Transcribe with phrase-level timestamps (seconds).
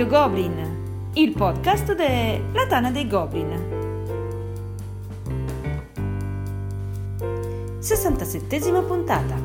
[0.00, 3.50] Radio Goblin, il podcast della Tana dei Goblin.
[7.80, 9.36] 67esima puntata.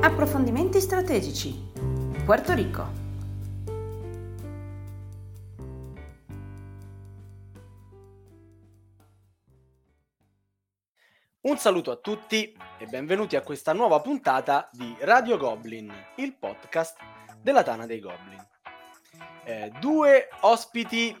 [0.00, 1.72] Approfondimenti strategici.
[2.26, 2.86] Puerto Rico.
[11.40, 16.98] Un saluto a tutti e benvenuti a questa nuova puntata di Radio Goblin, il podcast
[17.40, 18.54] della Tana dei Goblin.
[19.46, 21.16] Eh, due ospiti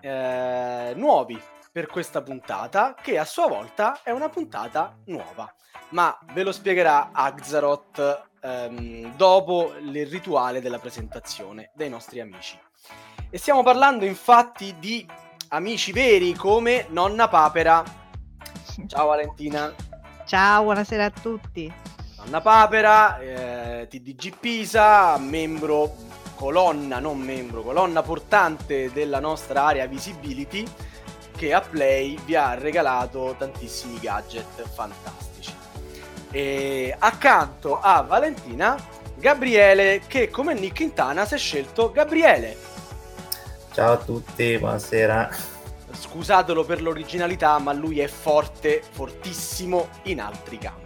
[0.00, 1.40] eh, nuovi
[1.72, 5.52] per questa puntata, che a sua volta è una puntata nuova,
[5.90, 12.56] ma ve lo spiegherà Axaroth ehm, dopo il rituale della presentazione dei nostri amici.
[13.28, 15.04] E stiamo parlando infatti di
[15.48, 18.02] amici veri come Nonna Papera
[18.86, 19.72] Ciao Valentina.
[20.26, 21.72] Ciao, buonasera a tutti.
[22.18, 25.94] Anna Papera, eh, TDG Pisa, membro,
[26.44, 30.62] colonna, non membro, colonna portante della nostra area visibility
[31.34, 35.54] che a Play vi ha regalato tantissimi gadget fantastici.
[36.30, 38.76] E accanto a Valentina,
[39.16, 42.54] Gabriele che come Nick Quintana si è scelto Gabriele.
[43.72, 45.52] Ciao a tutti, buonasera
[45.94, 50.83] scusatelo per l'originalità, ma lui è forte, fortissimo in altri campi.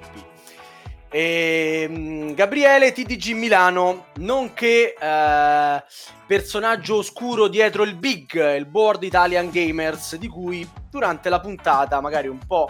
[1.11, 5.85] E, ehm, Gabriele TDG Milano, nonché eh,
[6.27, 12.29] personaggio oscuro dietro il Big, il Board Italian Gamers, di cui durante la puntata, magari
[12.29, 12.69] un po'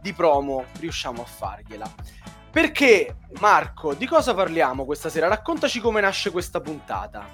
[0.00, 1.90] di promo, riusciamo a fargliela.
[2.50, 5.28] Perché, Marco, di cosa parliamo questa sera?
[5.28, 7.24] Raccontaci come nasce questa puntata.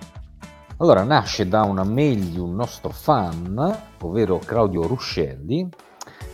[0.79, 5.67] Allora, nasce da una mail di un nostro fan, ovvero Claudio Ruscelli,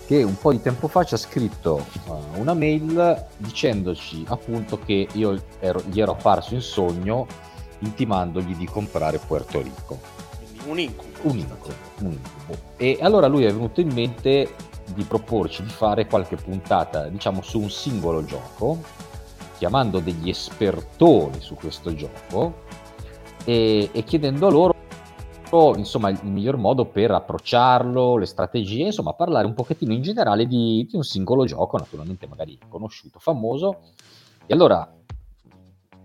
[0.07, 5.09] che un po' di tempo fa ci ha scritto uh, una mail dicendoci appunto che
[5.13, 7.27] io ero, gli ero apparso in sogno
[7.79, 9.99] intimandogli di comprare Puerto Rico.
[10.37, 11.11] Quindi un incubo.
[11.23, 12.59] Un incubo, un incubo.
[12.77, 14.55] E allora lui è venuto in mente
[14.95, 18.81] di proporci di fare qualche puntata, diciamo, su un singolo gioco,
[19.59, 22.65] chiamando degli espertori su questo gioco
[23.45, 24.51] e, e chiedendo a
[25.53, 30.47] loro insomma il miglior modo per approcciarlo, le strategie, insomma parlare un pochettino in generale
[30.47, 33.81] di, di, un singolo gioco, naturalmente magari conosciuto, famoso.
[34.47, 34.91] E allora,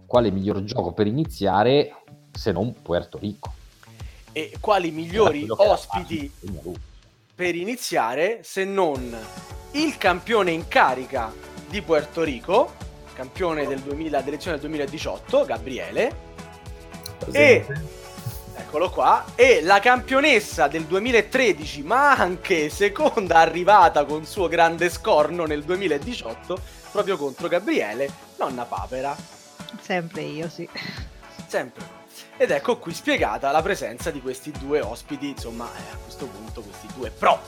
[0.05, 3.53] quale miglior gioco per iniziare se non Puerto Rico?
[4.33, 6.31] E quali migliori ospiti
[7.33, 9.15] per iniziare se non
[9.71, 11.31] il campione in carica
[11.69, 12.71] di Puerto Rico,
[13.13, 16.25] campione del 2000, dell'edizione del 2018, Gabriele,
[17.31, 17.65] e
[18.57, 19.23] eccolo qua.
[19.35, 26.59] E la campionessa del 2013, ma anche seconda arrivata con suo grande scorno nel 2018,
[26.91, 29.15] proprio contro Gabriele, nonna Papera.
[29.81, 30.67] Sempre io, sì.
[31.47, 31.95] Sempre.
[32.37, 36.61] Ed ecco qui spiegata la presenza di questi due ospiti, insomma, eh, a questo punto
[36.61, 37.39] questi due pro.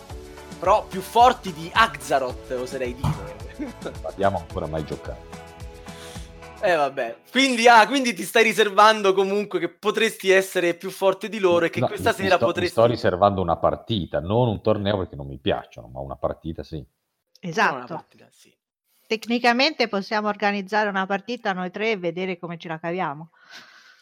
[0.59, 3.73] Pro più forti di Axaroth, oserei dire.
[4.03, 5.48] Abbiamo ancora mai giocato.
[6.61, 11.39] Eh vabbè, quindi, ah, quindi ti stai riservando comunque che potresti essere più forte di
[11.39, 12.71] loro e che no, questa sera sto, potresti...
[12.71, 16.85] sto riservando una partita, non un torneo perché non mi piacciono, ma una partita sì.
[17.39, 17.93] Esatto.
[17.93, 18.53] Partita, sì.
[19.07, 23.31] Tecnicamente possiamo organizzare una partita noi tre e vedere come ce la caviamo.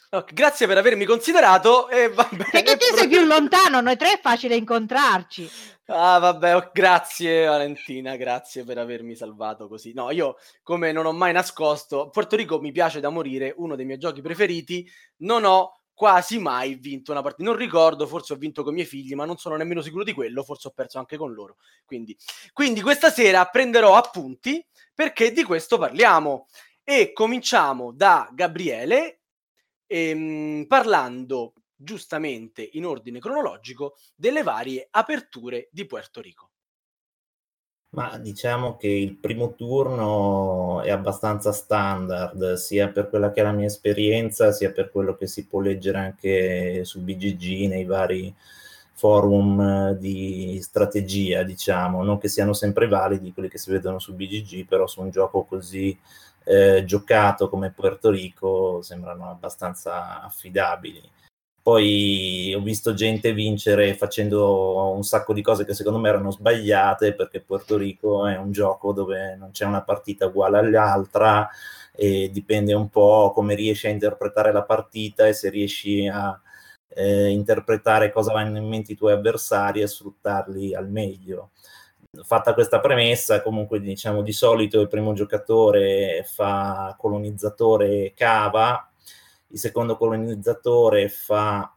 [0.09, 1.89] Okay, grazie per avermi considerato.
[1.89, 5.49] E va bene, Perché tu sei più lontano, noi tre è facile incontrarci.
[5.87, 9.93] Ah, vabbè, oh, grazie Valentina, grazie per avermi salvato così.
[9.93, 13.85] No, io come non ho mai nascosto, Porto Rico mi piace da morire, uno dei
[13.85, 17.49] miei giochi preferiti, non ho quasi mai vinto una partita.
[17.49, 20.13] Non ricordo, forse ho vinto con i miei figli, ma non sono nemmeno sicuro di
[20.13, 21.57] quello, forse ho perso anche con loro.
[21.85, 22.15] Quindi,
[22.53, 26.47] quindi questa sera prenderò appunti perché di questo parliamo.
[26.83, 29.21] E cominciamo da Gabriele,
[29.87, 36.49] ehm, parlando giustamente in ordine cronologico delle varie aperture di Puerto Rico.
[37.89, 43.53] Ma diciamo che il primo turno è abbastanza standard, sia per quella che è la
[43.53, 48.35] mia esperienza, sia per quello che si può leggere anche su BGG, nei vari
[48.93, 54.65] forum di strategia, diciamo, non che siano sempre validi quelli che si vedono su BGG,
[54.65, 55.97] però su un gioco così
[56.47, 61.01] eh, giocato come Puerto Rico sembrano abbastanza affidabili.
[61.61, 67.13] Poi ho visto gente vincere facendo un sacco di cose che secondo me erano sbagliate
[67.13, 71.49] perché Puerto Rico è un gioco dove non c'è una partita uguale all'altra
[71.93, 76.39] e dipende un po' come riesci a interpretare la partita e se riesci a
[76.89, 81.51] eh, interpretare cosa vanno in mente i tuoi avversari e sfruttarli al meglio.
[82.23, 88.89] Fatta questa premessa, comunque diciamo di solito il primo giocatore fa colonizzatore cava
[89.49, 91.71] il secondo colonizzatore fa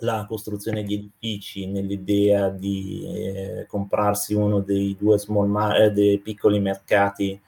[0.00, 6.60] la costruzione di edifici nell'idea di eh, comprarsi uno dei due ma- eh, dei piccoli
[6.60, 7.40] mercati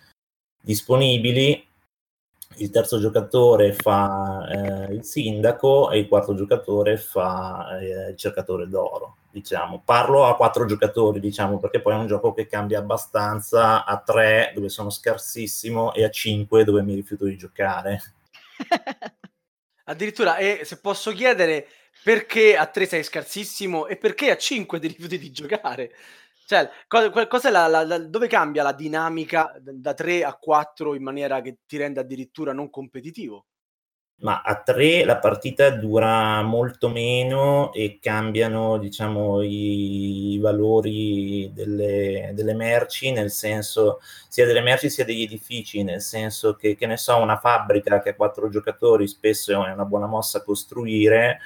[0.60, 1.64] disponibili
[2.56, 8.68] il terzo giocatore fa eh, il sindaco e il quarto giocatore fa eh, il cercatore
[8.68, 9.16] d'oro.
[9.30, 9.82] Diciamo.
[9.84, 14.52] Parlo a quattro giocatori, diciamo, perché poi è un gioco che cambia abbastanza a tre,
[14.54, 18.00] dove sono scarsissimo, e a cinque, dove mi rifiuto di giocare.
[19.84, 21.66] Addirittura, e se posso chiedere
[22.02, 25.92] perché a tre sei scarsissimo e perché a cinque ti rifiuti di giocare?
[26.46, 31.40] Cioè, cosa la, la, la, dove cambia la dinamica da 3 a 4 in maniera
[31.40, 33.46] che ti rende addirittura non competitivo?
[34.22, 42.52] Ma a 3 la partita dura molto meno e cambiano, diciamo, i, valori delle, delle,
[42.52, 47.16] merci, nel senso sia delle merci sia degli edifici, nel senso che, che ne so,
[47.16, 51.38] una fabbrica che ha quattro giocatori spesso è una buona mossa costruire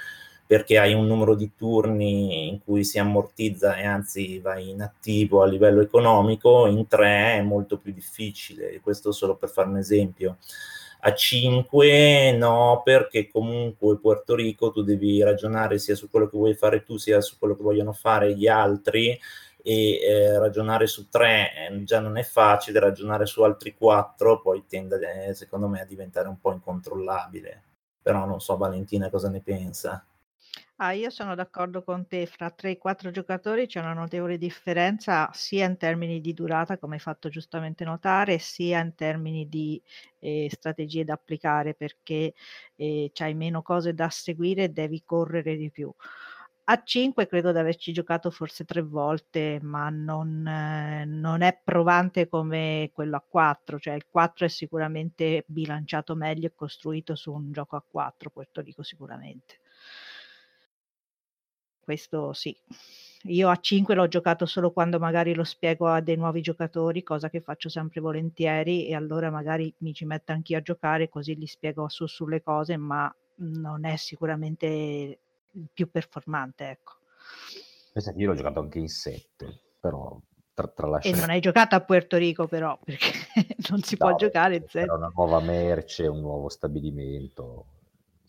[0.47, 5.43] perché hai un numero di turni in cui si ammortizza e anzi vai in attivo
[5.43, 10.37] a livello economico, in tre è molto più difficile, questo solo per fare un esempio.
[11.07, 16.55] A 5 no, perché comunque Puerto Rico tu devi ragionare sia su quello che vuoi
[16.55, 19.19] fare tu, sia su quello che vogliono fare gli altri
[19.63, 24.65] e eh, ragionare su tre eh, già non è facile, ragionare su altri quattro poi
[24.67, 27.63] tende eh, secondo me a diventare un po' incontrollabile.
[28.01, 30.03] Però non so Valentina cosa ne pensa.
[30.79, 35.31] Ah, io sono d'accordo con te, fra 3 e 4 giocatori c'è una notevole differenza
[35.33, 39.81] sia in termini di durata, come hai fatto giustamente notare, sia in termini di
[40.19, 42.35] eh, strategie da applicare perché
[42.75, 45.93] eh, c'hai meno cose da seguire e devi correre di più.
[46.67, 52.27] A 5 credo di averci giocato forse tre volte, ma non, eh, non è provante
[52.29, 57.53] come quello a 4, cioè il 4 è sicuramente bilanciato meglio e costruito su un
[57.53, 59.59] gioco a 4, Puerto Rico sicuramente.
[61.85, 62.57] Questo sì.
[63.29, 67.31] Io a 5 l'ho giocato solo quando magari lo spiego a dei nuovi giocatori, cosa
[67.31, 71.47] che faccio sempre volentieri e allora magari mi ci metto anch'io a giocare così gli
[71.47, 76.93] spiego su sulle cose, ma non è sicuramente il più performante, ecco.
[78.17, 80.21] Io l'ho giocato anche in 7, però
[80.53, 83.11] tra, tra E non hai giocato a Puerto Rico però, perché
[83.71, 84.81] non si no, può giocare in 7.
[84.81, 87.67] Era una nuova merce, un nuovo stabilimento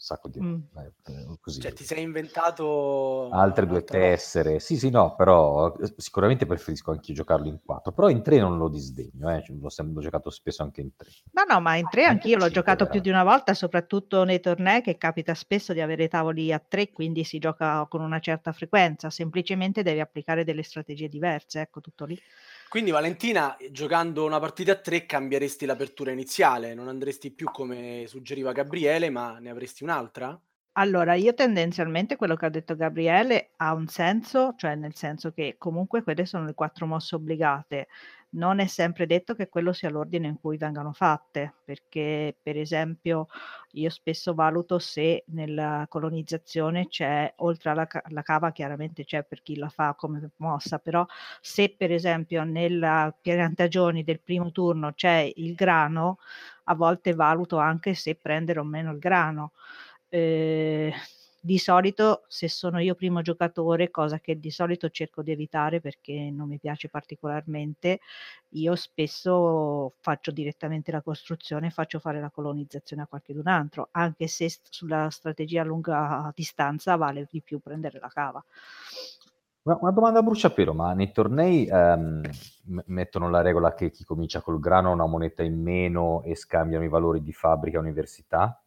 [0.06, 0.62] sacco di mm.
[0.78, 1.60] eh, così.
[1.60, 4.60] Cioè, ti sei inventato altre due tessere.
[4.60, 7.92] Sì, sì, no, però eh, sicuramente preferisco anche giocarlo in quattro.
[7.92, 9.44] Però in tre non lo disdegno, eh.
[9.48, 11.10] l'ho, sempre, giocato spesso anche in tre.
[11.31, 14.81] Ma no, ma in tre anch'io l'ho giocato più di una volta, soprattutto nei tornei
[14.81, 19.10] che capita spesso di avere tavoli a tre, quindi si gioca con una certa frequenza.
[19.10, 22.19] Semplicemente devi applicare delle strategie diverse, ecco tutto lì.
[22.67, 28.51] Quindi Valentina, giocando una partita a tre, cambieresti l'apertura iniziale, non andresti più come suggeriva
[28.51, 30.39] Gabriele, ma ne avresti un'altra?
[30.77, 35.56] Allora, io tendenzialmente quello che ha detto Gabriele ha un senso, cioè nel senso che
[35.57, 37.88] comunque quelle sono le quattro mosse obbligate
[38.36, 43.27] non è sempre detto che quello sia l'ordine in cui vengano fatte, perché per esempio
[43.72, 49.55] io spesso valuto se nella colonizzazione c'è, oltre alla la cava chiaramente c'è per chi
[49.55, 51.05] la fa come mossa, però
[51.39, 56.17] se per esempio nella piantagioni del primo turno c'è il grano,
[56.65, 59.53] a volte valuto anche se prendere o meno il grano.
[60.15, 60.93] Eh,
[61.41, 66.31] di solito se sono io primo giocatore, cosa che di solito cerco di evitare perché
[66.31, 68.00] non mi piace particolarmente,
[68.51, 74.27] io spesso faccio direttamente la costruzione e faccio fare la colonizzazione a qualcun altro, anche
[74.27, 78.43] se sulla strategia a lunga distanza vale di più prendere la cava.
[79.63, 82.22] Una domanda a bruciapelo, ma nei tornei ehm,
[82.86, 86.86] mettono la regola che chi comincia col grano ha una moneta in meno e scambiano
[86.86, 88.64] i valori di fabbrica università?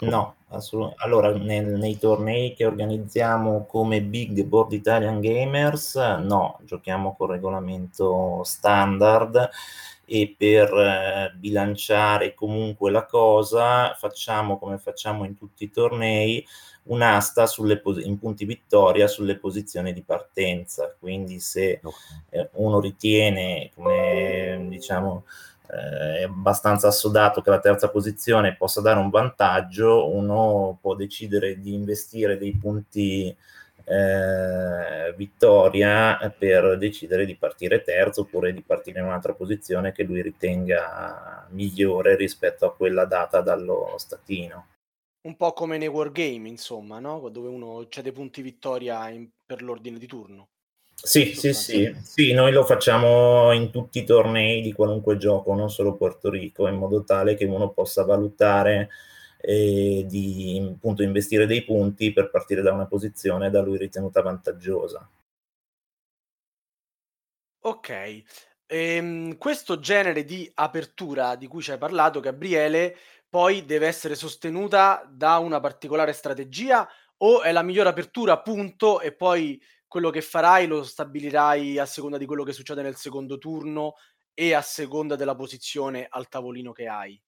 [0.00, 7.14] No, assolut- allora nel- nei tornei che organizziamo come Big Board Italian Gamers, no, giochiamo
[7.16, 9.48] con regolamento standard
[10.04, 16.44] e per eh, bilanciare comunque la cosa facciamo come facciamo in tutti i tornei
[16.84, 20.94] un'asta sulle pos- in punti vittoria sulle posizioni di partenza.
[20.98, 21.80] Quindi se
[22.30, 25.24] eh, uno ritiene, come diciamo,
[25.68, 31.58] eh, è abbastanza assodato che la terza posizione possa dare un vantaggio, uno può decidere
[31.58, 33.34] di investire dei punti
[33.86, 40.22] eh, vittoria per decidere di partire terzo oppure di partire in un'altra posizione che lui
[40.22, 44.68] ritenga migliore rispetto a quella data dallo statino.
[45.26, 47.28] Un po' come nei wargame, insomma, no?
[47.30, 50.48] dove uno cede punti vittoria in, per l'ordine di turno.
[51.06, 55.68] Sì, sì, sì, sì, noi lo facciamo in tutti i tornei di qualunque gioco, non
[55.68, 58.88] solo Porto Rico, in modo tale che uno possa valutare
[59.38, 65.06] e di appunto investire dei punti per partire da una posizione da lui ritenuta vantaggiosa.
[67.60, 68.22] Ok,
[68.64, 72.96] ehm, questo genere di apertura di cui ci hai parlato, Gabriele,
[73.28, 79.12] poi deve essere sostenuta da una particolare strategia o è la migliore apertura, punto, e
[79.12, 79.60] poi
[79.94, 83.94] quello che farai lo stabilirai a seconda di quello che succede nel secondo turno
[84.34, 87.22] e a seconda della posizione al tavolino che hai?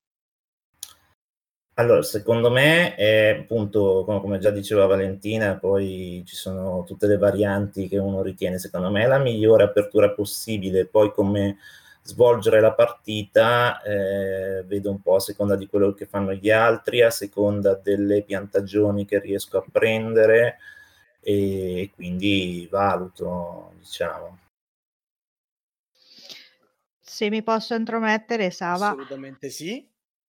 [1.75, 7.87] Allora, secondo me è appunto, come già diceva Valentina, poi ci sono tutte le varianti
[7.87, 11.58] che uno ritiene, secondo me è la migliore apertura possibile, poi come
[12.02, 17.02] svolgere la partita eh, vedo un po' a seconda di quello che fanno gli altri,
[17.02, 20.56] a seconda delle piantagioni che riesco a prendere
[21.28, 24.38] e quindi valuto, diciamo.
[27.00, 28.90] Se mi posso intromettere, Sava.
[28.90, 29.85] Assolutamente sì.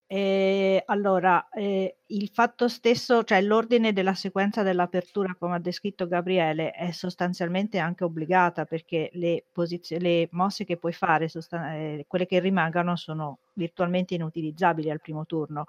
[0.10, 6.72] Ehm, allora, ehm, il fatto stesso cioè l'ordine della sequenza dell'apertura, come ha descritto Gabriele,
[6.72, 12.26] è sostanzialmente anche obbligata perché le posizio le mosse che puoi fare sostan ehm, quelle
[12.26, 15.66] che rimangano sono virtualmente inutilizzabili al primo turno.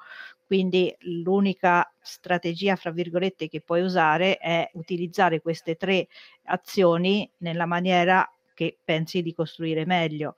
[0.47, 6.07] Quindi l'unica "strategia" fra virgolette che puoi usare è utilizzare queste 3
[6.45, 10.35] azioni nella maniera che pensi di costruire meglio.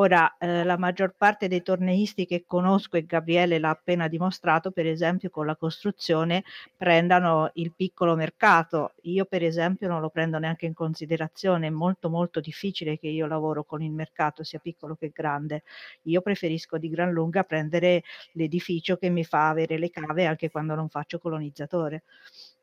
[0.00, 4.86] Ora, eh, la maggior parte dei torneisti che conosco, e Gabriele l'ha appena dimostrato, per
[4.86, 6.44] esempio con la costruzione,
[6.76, 8.94] prendano il piccolo mercato.
[9.02, 13.26] Io per esempio non lo prendo neanche in considerazione, è molto molto difficile che io
[13.26, 15.64] lavoro con il mercato, sia piccolo che grande.
[16.02, 20.76] Io preferisco di gran lunga prendere l'edificio che mi fa avere le cave anche quando
[20.76, 22.04] non faccio colonizzatore,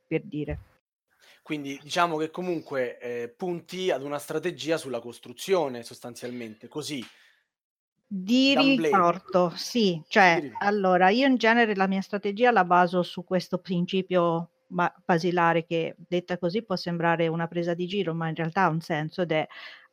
[0.07, 0.59] per dire.
[1.41, 7.05] Quindi diciamo che comunque eh, punti ad una strategia sulla costruzione sostanzialmente, così
[8.17, 13.57] di riporto, sì, cioè allora io in genere la mia strategia la baso su questo
[13.57, 18.63] principio ba- basilare che detta così può sembrare una presa di giro, ma in realtà
[18.63, 19.47] ha un senso ed è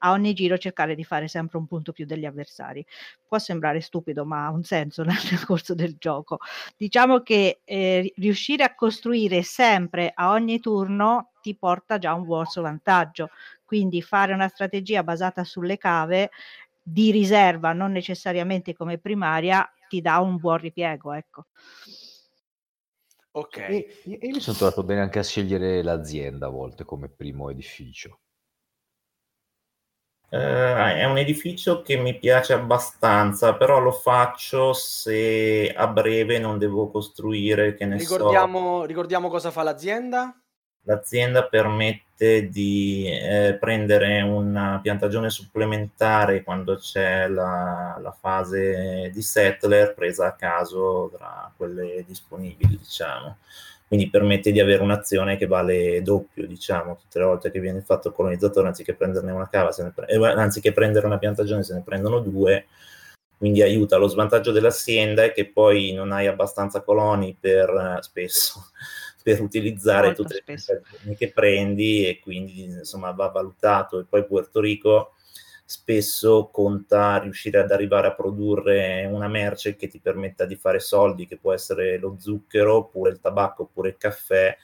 [0.05, 2.85] a ogni giro cercare di fare sempre un punto più degli avversari.
[3.27, 6.39] Può sembrare stupido, ma ha un senso nel, nel corso del gioco.
[6.77, 12.47] Diciamo che eh, riuscire a costruire sempre a ogni turno ti porta già un buon
[12.55, 13.31] vantaggio.
[13.65, 16.31] Quindi fare una strategia basata sulle cave
[16.83, 21.47] di riserva, non necessariamente come primaria, ti dà un buon ripiego, ecco.
[23.33, 23.57] Ok.
[23.57, 28.21] E, io mi sono trovato bene anche a scegliere l'azienda a volte come primo edificio.
[30.29, 36.57] Uh, è un edificio che mi piace abbastanza, però lo faccio se a breve non
[36.57, 38.85] devo costruire, che ne ricordiamo, so.
[38.87, 40.42] Ricordiamo cosa fa l'azienda?
[40.85, 49.95] L'azienda permette di eh, prendere una piantagione supplementare quando c'è la, la, fase di settler
[49.95, 53.37] presa a caso tra quelle disponibili, diciamo.
[53.87, 58.09] Quindi permette di avere un'azione che vale doppio, diciamo, tutte le volte che viene fatto
[58.09, 62.19] il colonizzatore, anziché prenderne una cava, pre- eh, anziché prendere una piantagione, se ne prendono
[62.19, 62.67] due,
[63.39, 63.99] quindi aiuta.
[63.99, 68.71] Lo svantaggio dell'azienda è che poi non hai abbastanza coloni per eh, spesso
[69.23, 70.73] per utilizzare Molto tutte spesso.
[70.73, 74.01] le piantagioni che prendi e quindi insomma va valutato.
[74.01, 75.15] E poi Puerto Rico
[75.65, 81.27] spesso conta riuscire ad arrivare a produrre una merce che ti permetta di fare soldi,
[81.27, 84.55] che può essere lo zucchero, oppure il tabacco, oppure il caffè,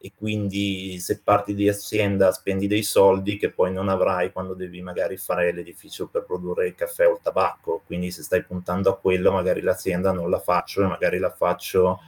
[0.00, 4.80] e quindi se parti di azienda spendi dei soldi che poi non avrai quando devi
[4.80, 8.98] magari fare l'edificio per produrre il caffè o il tabacco, quindi se stai puntando a
[8.98, 12.00] quello magari l'azienda non la faccio e magari la faccio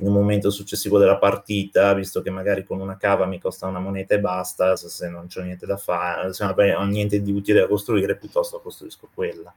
[0.00, 3.78] in un momento successivo della partita, visto che magari con una cava mi costa una
[3.78, 7.60] moneta e basta, se non c'è niente da fare, se non ho niente di utile
[7.60, 9.54] da costruire, piuttosto costruisco quella.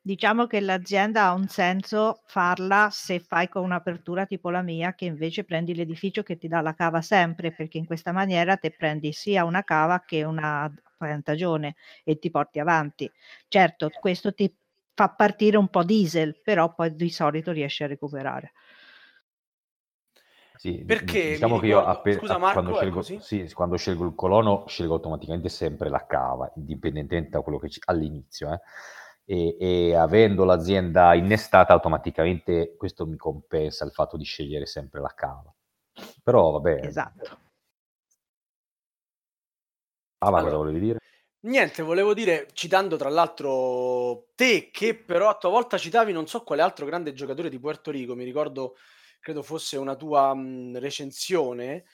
[0.00, 5.04] Diciamo che l'azienda ha un senso farla se fai con un'apertura tipo la mia, che
[5.04, 9.12] invece prendi l'edificio che ti dà la cava sempre, perché in questa maniera te prendi
[9.12, 13.10] sia una cava che una piantagione e ti porti avanti.
[13.48, 14.52] Certo, questo ti
[14.94, 18.52] fa partire un po' diesel, però poi di solito riesci a recuperare.
[20.58, 24.04] Sì, Perché diciamo che io ricordo, appe- scusa Marco, quando, è scelgo, sì, quando scelgo
[24.06, 28.52] il colono scelgo automaticamente sempre la cava, indipendentemente da quello che c'è all'inizio.
[28.52, 28.60] eh.
[29.30, 35.12] E, e avendo l'azienda innestata, automaticamente questo mi compensa il fatto di scegliere sempre la
[35.14, 35.54] cava.
[36.22, 37.38] Però vabbè, Esatto.
[40.20, 40.98] ah, ma cosa Allora, volevi dire?
[41.40, 46.42] niente, volevo dire, citando tra l'altro te, che però a tua volta citavi non so
[46.42, 48.76] quale altro grande giocatore di Puerto Rico, mi ricordo,
[49.18, 51.84] credo fosse una tua mh, recensione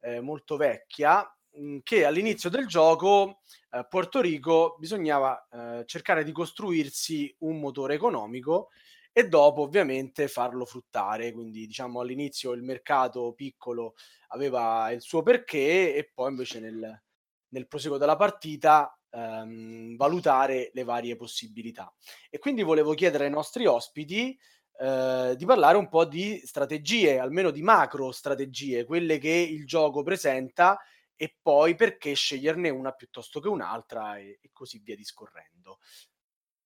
[0.00, 6.32] eh, molto vecchia, mh, che all'inizio del gioco eh, Puerto Rico bisognava eh, cercare di
[6.32, 8.70] costruirsi un motore economico
[9.12, 11.32] e dopo ovviamente farlo fruttare.
[11.32, 13.94] Quindi diciamo all'inizio il mercato piccolo
[14.28, 17.02] aveva il suo perché e poi invece nel,
[17.48, 21.94] nel proseguo della partita ehm, valutare le varie possibilità.
[22.28, 24.36] E quindi volevo chiedere ai nostri ospiti
[24.80, 30.02] eh, di parlare un po' di strategie, almeno di macro strategie, quelle che il gioco
[30.02, 30.78] presenta
[31.16, 35.78] e poi perché sceglierne una piuttosto che un'altra e, e così via discorrendo.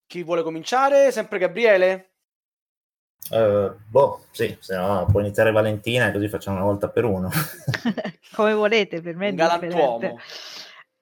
[0.06, 1.12] Chi vuole cominciare?
[1.12, 2.12] Sempre Gabriele?
[3.30, 7.28] Uh, boh, sì, se no può iniziare Valentina e così facciamo una volta per uno.
[8.34, 10.18] Come volete, per me è Un galantuomo.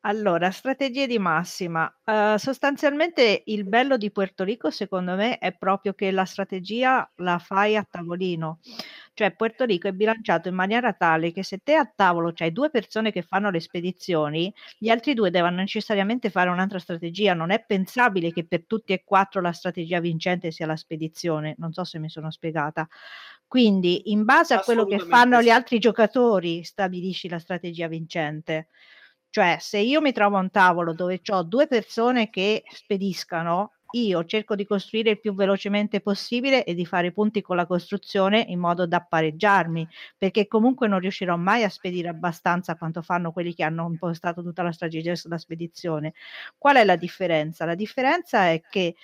[0.08, 1.92] Allora, strategie di massima.
[2.04, 7.40] Uh, sostanzialmente il bello di Puerto Rico, secondo me, è proprio che la strategia la
[7.40, 8.60] fai a tavolino.
[9.14, 12.70] Cioè, Puerto Rico è bilanciato in maniera tale che se te a tavolo c'hai due
[12.70, 17.34] persone che fanno le spedizioni, gli altri due devono necessariamente fare un'altra strategia.
[17.34, 21.56] Non è pensabile che per tutti e quattro la strategia vincente sia la spedizione.
[21.58, 22.86] Non so se mi sono spiegata.
[23.48, 28.68] Quindi, in base a quello che fanno gli altri giocatori, stabilisci la strategia vincente.
[29.30, 34.24] Cioè, se io mi trovo a un tavolo dove ho due persone che spediscano, io
[34.24, 38.58] cerco di costruire il più velocemente possibile e di fare punti con la costruzione in
[38.58, 39.86] modo da pareggiarmi,
[40.18, 44.62] perché comunque non riuscirò mai a spedire abbastanza quanto fanno quelli che hanno impostato tutta
[44.62, 46.14] la strategia sulla spedizione.
[46.58, 47.64] Qual è la differenza?
[47.66, 48.96] La differenza è che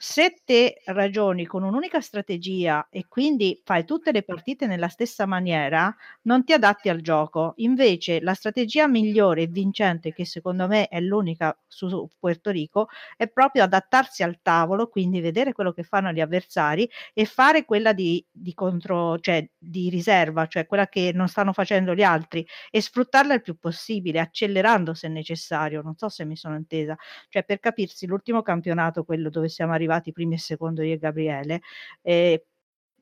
[0.00, 5.92] se te ragioni con un'unica strategia e quindi fai tutte le partite nella stessa maniera,
[6.22, 7.54] non ti adatti al gioco.
[7.56, 12.86] Invece la strategia migliore e vincente, che secondo me è l'unica su Puerto Rico,
[13.16, 17.92] è proprio adattarsi al tavolo, quindi vedere quello che fanno gli avversari e fare quella
[17.92, 22.80] di, di contro, cioè di riserva, cioè quella che non stanno facendo gli altri e
[22.80, 25.82] sfruttarla il più possibile, accelerando se necessario.
[25.82, 26.96] Non so se mi sono intesa.
[27.28, 30.98] Cioè, per capirsi, l'ultimo campionato, quello dove siamo arrivati arrivati primi e secondo io e
[30.98, 31.60] Gabriele.
[32.02, 32.44] Eh,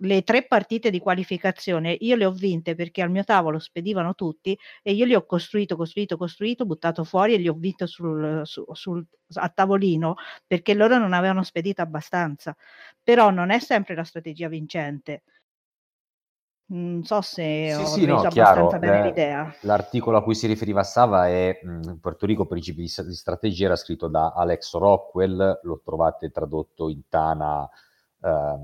[0.01, 4.59] le tre partite di qualificazione io le ho vinte perché al mio tavolo spedivano tutti
[4.83, 8.67] e io li ho costruito, costruito, costruito, buttato fuori e li ho vinto sul, sul,
[8.73, 12.55] sul, a tavolino perché loro non avevano spedito abbastanza.
[13.03, 15.23] Però non è sempre la strategia vincente.
[16.69, 18.69] Non so se sì, ho sì, no, chiaro.
[18.79, 19.55] bene eh, l'idea.
[19.61, 23.77] L'articolo a cui si riferiva Sava è mh, Puerto Rico Principi di, di, strategia, era
[23.77, 27.69] scritto da Alex Rockwell, lo trovate tradotto in Tana
[28.21, 28.59] eh,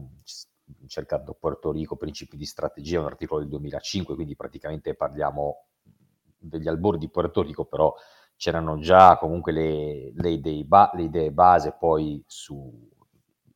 [0.86, 5.66] cercando Puerto Rico Principi di strategia, un articolo del 2005, quindi praticamente parliamo
[6.38, 7.94] degli albori di Puerto Rico, però
[8.36, 12.90] c'erano già comunque le, le, idee, ba- le idee base poi su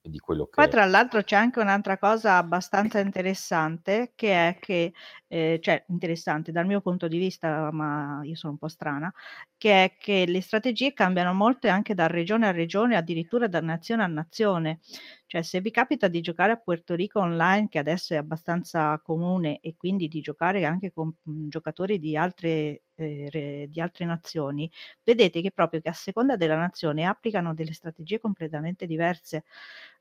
[0.08, 0.52] di quello che...
[0.54, 4.92] Poi tra l'altro c'è anche un'altra cosa abbastanza interessante che è che,
[5.28, 9.12] eh, cioè interessante dal mio punto di vista, ma io sono un po' strana,
[9.56, 14.02] che è che le strategie cambiano molto anche da regione a regione, addirittura da nazione
[14.04, 14.80] a nazione.
[15.26, 19.58] Cioè se vi capita di giocare a Puerto Rico online, che adesso è abbastanza comune,
[19.60, 24.70] e quindi di giocare anche con mh, giocatori di altre, eh, di altre nazioni,
[25.02, 29.44] vedete che proprio che a seconda della nazione applicano delle strategie completamente diverse.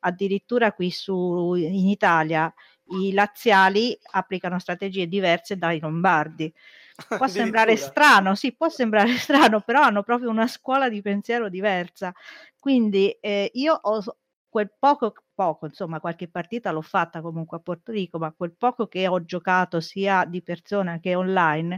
[0.01, 2.53] Addirittura qui su, in Italia
[2.89, 6.53] i laziali applicano strategie diverse dai lombardi.
[7.17, 12.13] Può sembrare strano, sì, può sembrare strano, però hanno proprio una scuola di pensiero diversa.
[12.57, 14.01] Quindi eh, io ho
[14.47, 18.87] quel poco, poco, insomma, qualche partita l'ho fatta comunque a Porto Rico, ma quel poco
[18.87, 21.77] che ho giocato sia di persona che online,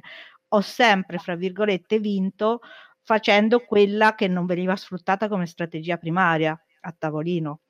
[0.49, 2.61] ho sempre, fra virgolette, vinto
[3.01, 7.61] facendo quella che non veniva sfruttata come strategia primaria a tavolino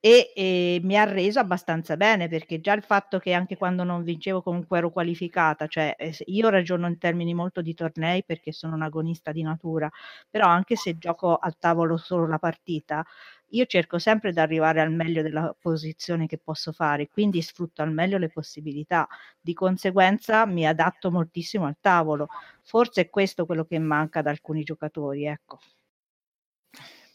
[0.00, 4.02] e, e mi ha reso abbastanza bene perché già il fatto che anche quando non
[4.02, 8.74] vincevo comunque ero qualificata, cioè eh, io ragiono in termini molto di tornei perché sono
[8.74, 9.90] un agonista di natura,
[10.28, 13.04] però anche se gioco al tavolo solo la partita,
[13.52, 17.92] io cerco sempre di arrivare al meglio della posizione che posso fare, quindi sfrutto al
[17.92, 19.06] meglio le possibilità.
[19.40, 22.28] Di conseguenza mi adatto moltissimo al tavolo.
[22.62, 25.58] Forse è questo quello che manca ad alcuni giocatori, ecco.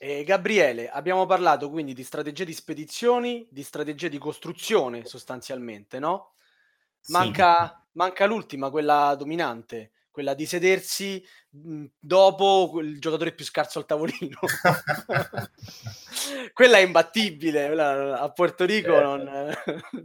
[0.08, 6.34] Eh, Gabriele, abbiamo parlato quindi di strategie di spedizioni, di strategie di costruzione sostanzialmente, no?
[7.08, 7.90] Manca, sì.
[7.94, 14.38] manca l'ultima, quella dominante, quella di sedersi mh, dopo il giocatore più scarso al tavolino.
[16.54, 19.24] quella è imbattibile, quella, a Puerto Rico eh, non,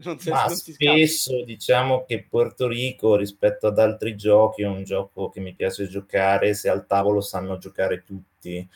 [0.03, 1.45] non, si, ma non si spesso scappa.
[1.45, 6.55] diciamo che Puerto Rico rispetto ad altri giochi è un gioco che mi piace giocare
[6.55, 8.67] se al tavolo sanno giocare tutti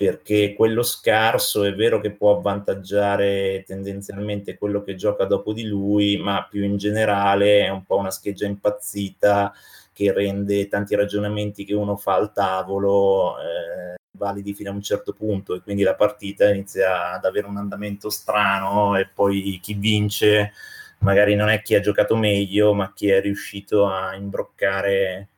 [0.00, 6.16] perché quello scarso è vero che può avvantaggiare tendenzialmente quello che gioca dopo di lui,
[6.16, 9.52] ma più in generale è un po' una scheggia impazzita
[9.92, 15.12] che rende tanti ragionamenti che uno fa al tavolo eh, validi fino a un certo
[15.12, 20.52] punto e quindi la partita inizia ad avere un andamento strano e poi chi vince
[21.00, 25.28] magari non è chi ha giocato meglio, ma chi è riuscito a imbroccare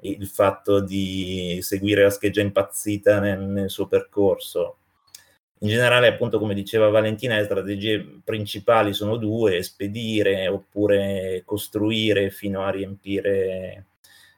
[0.00, 4.76] il fatto di seguire la scheggia impazzita nel, nel suo percorso.
[5.60, 12.62] In generale, appunto, come diceva Valentina, le strategie principali sono due, spedire oppure costruire fino
[12.62, 13.86] a riempire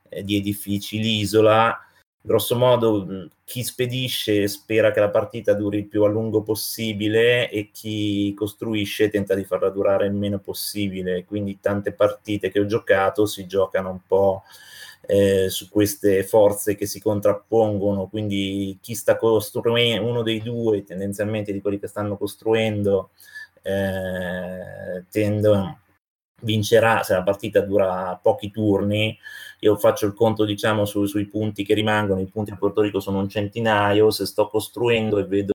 [0.09, 1.79] eh, di edifici l'isola.
[2.23, 7.71] Grosso modo, chi spedisce spera che la partita duri il più a lungo possibile e
[7.71, 11.25] chi costruisce tenta di farla durare il meno possibile.
[11.27, 14.43] Quindi tante partite che ho giocato si giocano un po'
[15.11, 21.53] eh, su queste forze che si contrappongono, quindi chi sta costruendo, uno dei due tendenzialmente
[21.53, 23.11] di quelli che stanno costruendo,
[23.63, 25.79] eh, tendo,
[26.43, 29.19] vincerà se la partita dura pochi turni.
[29.61, 33.01] Io faccio il conto, diciamo, su, sui punti che rimangono, i punti a Porto Rico
[33.01, 35.53] sono un centinaio, se sto costruendo e vedo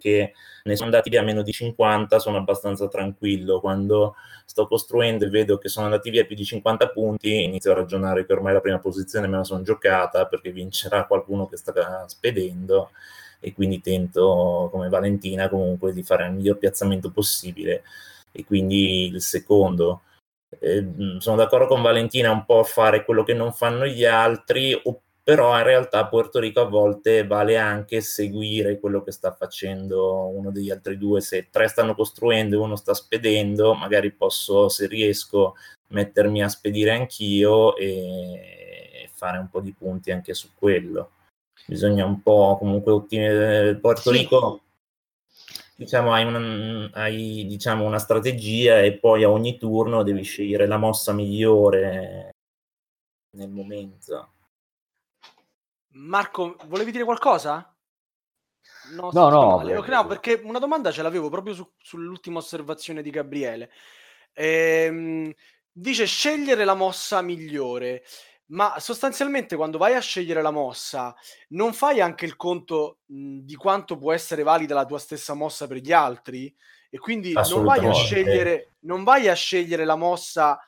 [0.00, 0.32] che
[0.64, 3.60] ne sono andati via meno di 50, sono abbastanza tranquillo.
[3.60, 7.74] Quando sto costruendo e vedo che sono andati via più di 50 punti, inizio a
[7.74, 12.04] ragionare che ormai la prima posizione me la sono giocata perché vincerà qualcuno che sta
[12.08, 12.90] spedendo
[13.40, 17.82] e quindi tento, come Valentina, comunque di fare il miglior piazzamento possibile.
[18.32, 20.02] E quindi il secondo.
[20.58, 20.84] Eh,
[21.18, 25.08] sono d'accordo con Valentina un po' a fare quello che non fanno gli altri, oppure
[25.30, 30.50] però in realtà Puerto Rico a volte vale anche seguire quello che sta facendo uno
[30.50, 35.54] degli altri due, se tre stanno costruendo e uno sta spedendo, magari posso, se riesco,
[35.90, 41.12] mettermi a spedire anch'io e fare un po' di punti anche su quello.
[41.64, 43.76] Bisogna un po' comunque ottimizzare.
[43.76, 44.62] Puerto Rico
[45.76, 50.76] diciamo, hai, una, hai diciamo, una strategia e poi a ogni turno devi scegliere la
[50.76, 52.30] mossa migliore
[53.36, 54.32] nel momento.
[55.92, 57.74] Marco, volevi dire qualcosa?
[58.92, 63.70] No, no, no, no, perché una domanda ce l'avevo proprio su, sull'ultima osservazione di Gabriele.
[64.32, 65.32] Ehm,
[65.70, 68.02] dice scegliere la mossa migliore,
[68.46, 71.14] ma sostanzialmente quando vai a scegliere la mossa
[71.48, 75.66] non fai anche il conto mh, di quanto può essere valida la tua stessa mossa
[75.66, 76.54] per gli altri?
[76.88, 80.60] E quindi non vai a scegliere, non vai a scegliere la mossa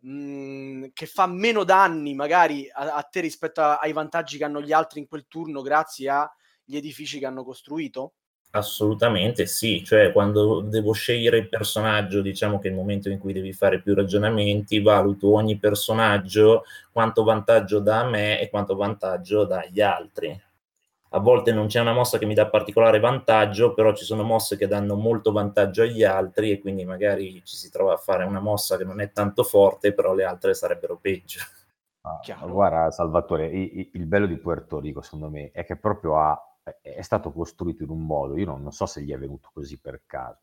[0.00, 4.60] Mhmm, che fa meno danni magari a, a te rispetto a, ai vantaggi che hanno
[4.60, 8.12] gli altri in quel turno grazie agli edifici che hanno costruito?
[8.50, 13.32] Assolutamente sì, cioè quando devo scegliere il personaggio, diciamo che è il momento in cui
[13.32, 19.44] devi fare più ragionamenti, valuto ogni personaggio, quanto vantaggio dà a me e quanto vantaggio
[19.44, 20.47] dà agli altri
[21.10, 24.56] a volte non c'è una mossa che mi dà particolare vantaggio, però ci sono mosse
[24.56, 28.40] che danno molto vantaggio agli altri e quindi magari ci si trova a fare una
[28.40, 31.40] mossa che non è tanto forte, però le altre sarebbero peggio.
[32.02, 36.58] Ah, guarda Salvatore, il, il, bello di Puerto Rico secondo me è che proprio ha,
[36.80, 39.78] è stato costruito in un modo, io non, non so se gli è venuto così
[39.78, 40.40] per caso,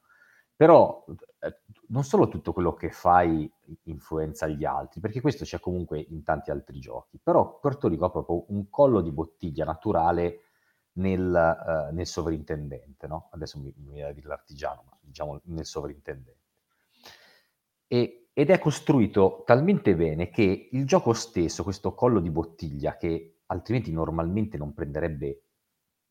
[0.56, 1.04] però
[1.40, 3.52] eh, non solo tutto quello che fai
[3.84, 8.12] influenza gli altri, perché questo c'è comunque in tanti altri giochi, però Puerto Rico ha
[8.12, 10.45] proprio un collo di bottiglia naturale
[10.96, 13.30] nel, uh, nel sovrintendente, no?
[13.32, 16.44] adesso mi, mi viene a dire l'artigiano, ma diciamo nel sovrintendente.
[17.88, 23.40] E, ed è costruito talmente bene che il gioco stesso, questo collo di bottiglia che
[23.48, 25.44] altrimenti normalmente non prenderebbe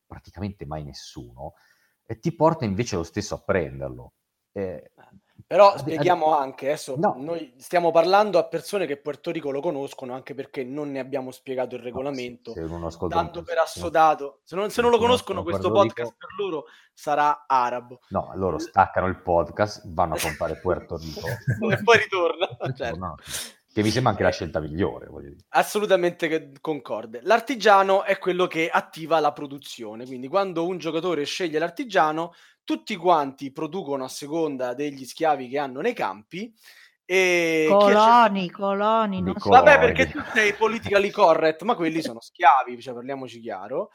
[0.06, 1.54] praticamente mai nessuno,
[2.06, 4.14] eh, ti porta invece lo stesso a prenderlo.
[4.52, 4.92] Eh,
[5.46, 7.14] però spieghiamo anche, adesso no.
[7.18, 11.30] noi stiamo parlando a persone che Puerto Rico lo conoscono anche perché non ne abbiamo
[11.30, 14.40] spiegato il regolamento, no, tanto per assodato.
[14.44, 16.26] Se non, se non lo conoscono questo podcast Rico.
[16.26, 18.00] per loro sarà arabo.
[18.08, 21.26] No, loro staccano il podcast, vanno a comprare Puerto Rico
[21.70, 22.56] e poi ritornano.
[22.74, 23.16] Certo.
[23.74, 25.08] Che mi sembra anche la scelta migliore.
[25.48, 27.18] Assolutamente concorde.
[27.24, 33.50] L'artigiano è quello che attiva la produzione, quindi quando un giocatore sceglie l'artigiano tutti quanti
[33.50, 36.54] producono a seconda degli schiavi che hanno nei campi.
[37.04, 39.50] E coloni, coloni, non so.
[39.50, 43.90] Vabbè, perché tu sei politically correct, ma quelli sono schiavi, cioè parliamoci chiaro.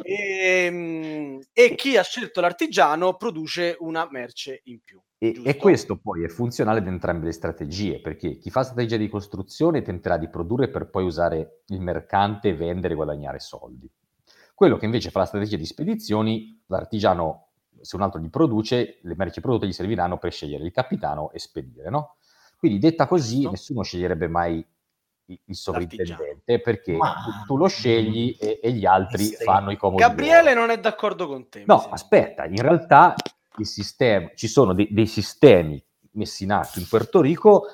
[0.00, 4.98] E, ehm, e chi ha scelto l'artigiano produce una merce in più.
[5.18, 9.08] E, e, questo poi è funzionale ad entrambe le strategie, perché chi fa strategia di
[9.08, 13.90] costruzione tenterà di produrre per poi usare il mercante, vendere e guadagnare soldi.
[14.54, 17.48] Quello che invece fa la strategia di spedizioni, l'artigiano
[17.80, 21.38] se un altro gli produce, le merci prodotte gli serviranno per scegliere il capitano e
[21.38, 22.16] spedire, no?
[22.56, 23.50] Quindi detta così, no.
[23.50, 24.64] nessuno sceglierebbe mai
[25.26, 27.14] il sovrintendente perché Ma...
[27.46, 29.44] tu, lo scegli e, e gli altri sì.
[29.44, 30.02] fanno i comodi.
[30.02, 31.64] Gabriele non è d'accordo con te.
[31.66, 33.14] No, aspetta, in realtà
[33.64, 37.66] sistema, ci sono dei, dei sistemi messi in atto in Puerto Rico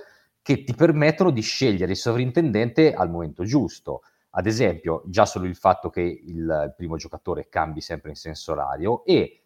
[0.42, 4.03] che ti permettono di scegliere il sovrintendente al momento giusto.
[4.37, 9.05] ad esempio, già solo il fatto che il, primo giocatore cambi sempre in senso orario
[9.05, 9.44] e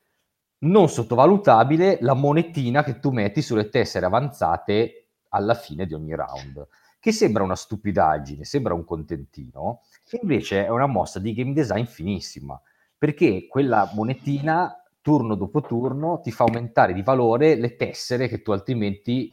[0.61, 6.67] non sottovalutabile la monetina che tu metti sulle tessere avanzate alla fine di ogni round,
[6.99, 9.83] che sembra una stupidaggine, sembra un contentino,
[10.23, 12.61] invece è una mossa di game design finissima,
[12.97, 18.53] perché quella monetina turno dopo turno ti fa aumentare di valore le tessere che tu
[18.53, 19.33] altrimenti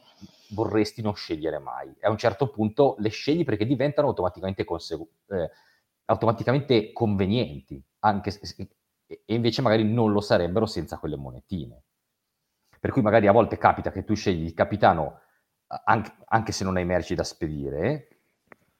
[0.50, 1.94] vorresti non scegliere mai.
[2.00, 5.50] E a un certo punto le scegli perché diventano automaticamente, consegu- eh,
[6.06, 7.84] automaticamente convenienti,
[8.24, 8.68] se,
[9.08, 11.84] e invece magari non lo sarebbero senza quelle monetine.
[12.80, 15.22] Per cui magari a volte capita che tu scegli il capitano
[15.86, 18.15] anche, anche se non hai merci da spedire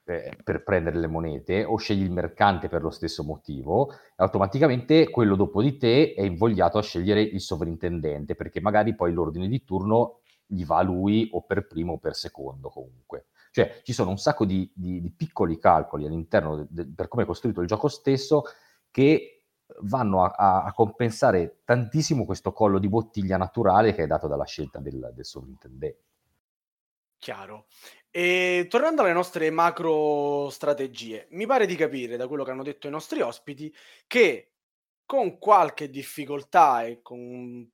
[0.06, 5.36] eh, per prendere le monete o scegli il mercante per lo stesso motivo, automaticamente quello
[5.36, 10.20] dopo di te è invogliato a scegliere il sovrintendente perché magari poi l'ordine di turno
[10.46, 13.26] gli va a lui o per primo o per secondo comunque.
[13.50, 17.24] Cioè ci sono un sacco di, di, di piccoli calcoli all'interno de, de, per come
[17.24, 18.44] è costruito il gioco stesso
[18.90, 19.44] che
[19.80, 24.78] vanno a, a, compensare tantissimo questo collo di bottiglia naturale che è dato dalla scelta
[24.78, 26.04] del, del sovrintendente.
[27.26, 27.66] Chiaro.
[28.08, 32.86] E tornando alle nostre macro strategie, mi pare di capire da quello che hanno detto
[32.86, 33.74] i nostri ospiti
[34.06, 34.52] che
[35.04, 37.68] con qualche difficoltà e con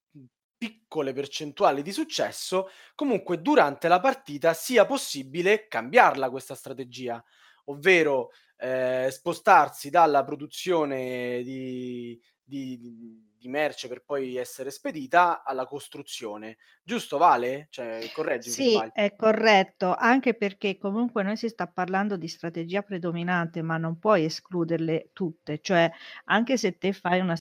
[0.57, 7.23] piccole percentuali di successo, comunque durante la partita sia possibile cambiarla questa strategia,
[7.67, 12.79] ovvero eh, spostarsi dalla produzione di, di,
[13.43, 16.59] di, merce per poi essere spedita alla costruzione.
[16.83, 17.67] Giusto, Vale?
[17.71, 23.63] Cioè, correggimi Sì, è corretto, anche perché comunque noi si sta parlando di strategia predominante,
[23.63, 25.91] ma non puoi escluderle tutte, cioè
[26.25, 27.37] anche se te fai una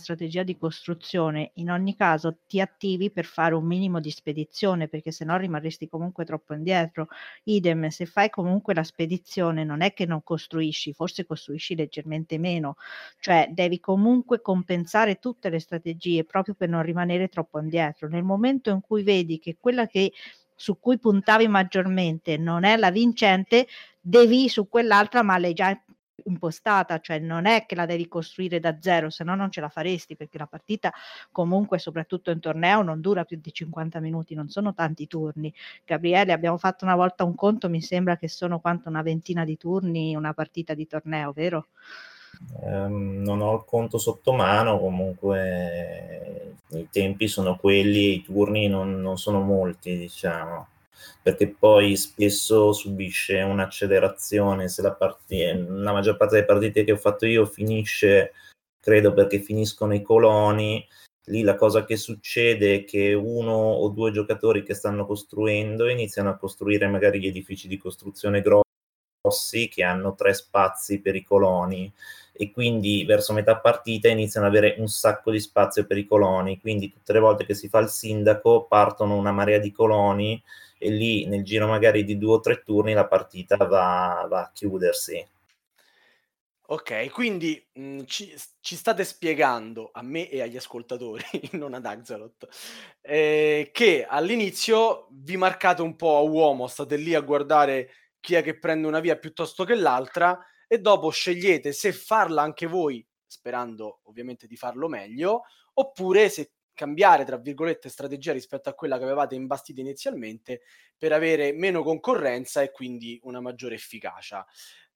[0.00, 5.10] strategia di costruzione, in ogni caso ti attivi per fare un minimo di spedizione, perché
[5.10, 7.08] se no rimarresti comunque troppo indietro.
[7.44, 12.76] Idem, se fai comunque la spedizione, non è che non costruisci, forse costruisci leggermente meno,
[13.18, 18.08] cioè devi comunque compensare tutte le strategie proprio per non rimanere troppo indietro.
[18.08, 20.12] Nel momento in cui vedi che quella che
[20.54, 23.66] su cui puntavi maggiormente non è la vincente,
[24.00, 25.80] devi su quell'altra, ma l'hai già
[26.24, 29.68] impostata, cioè non è che la devi costruire da zero, se no non ce la
[29.68, 30.92] faresti perché la partita
[31.30, 35.52] comunque soprattutto in torneo non dura più di 50 minuti, non sono tanti turni.
[35.84, 39.56] Gabriele, abbiamo fatto una volta un conto, mi sembra che sono quanto una ventina di
[39.56, 41.68] turni una partita di torneo, vero?
[42.60, 49.00] Um, non ho il conto sotto mano, comunque i tempi sono quelli, i turni non,
[49.00, 50.68] non sono molti, diciamo
[51.22, 56.96] perché poi spesso subisce un'accelerazione se la, partita, la maggior parte delle partite che ho
[56.96, 58.32] fatto io finisce,
[58.80, 60.86] credo perché finiscono i coloni,
[61.28, 66.30] lì la cosa che succede è che uno o due giocatori che stanno costruendo iniziano
[66.30, 71.92] a costruire magari gli edifici di costruzione grossi che hanno tre spazi per i coloni.
[72.40, 76.60] E quindi verso metà partita iniziano ad avere un sacco di spazio per i coloni,
[76.60, 80.40] quindi tutte le volte che si fa il sindaco partono una marea di coloni
[80.78, 84.50] e lì nel giro magari di due o tre turni la partita va, va a
[84.52, 85.26] chiudersi.
[86.70, 92.46] Ok, quindi mh, ci, ci, state spiegando a me e agli ascoltatori, non ad Axalot,
[93.00, 98.42] eh, che all'inizio vi marcate un po' a uomo, state lì a guardare chi è
[98.42, 104.00] che prende una via piuttosto che l'altra e dopo scegliete se farla anche voi, sperando
[104.04, 109.34] ovviamente di farlo meglio, oppure se cambiare, tra virgolette, strategia rispetto a quella che avevate
[109.34, 110.60] imbastito inizialmente
[110.96, 114.46] per avere meno concorrenza e quindi una maggiore efficacia.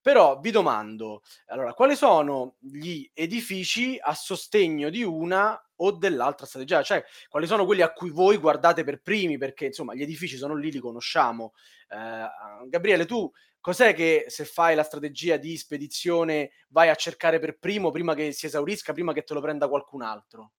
[0.01, 6.83] Però vi domando, allora, quali sono gli edifici a sostegno di una o dell'altra strategia?
[6.83, 9.38] Cioè, quali sono quelli a cui voi guardate per primi?
[9.38, 11.53] Perché, insomma, gli edifici sono lì, li conosciamo.
[11.88, 12.27] Eh,
[12.68, 17.90] Gabriele, tu cos'è che se fai la strategia di spedizione vai a cercare per primo,
[17.90, 20.53] prima che si esaurisca, prima che te lo prenda qualcun altro?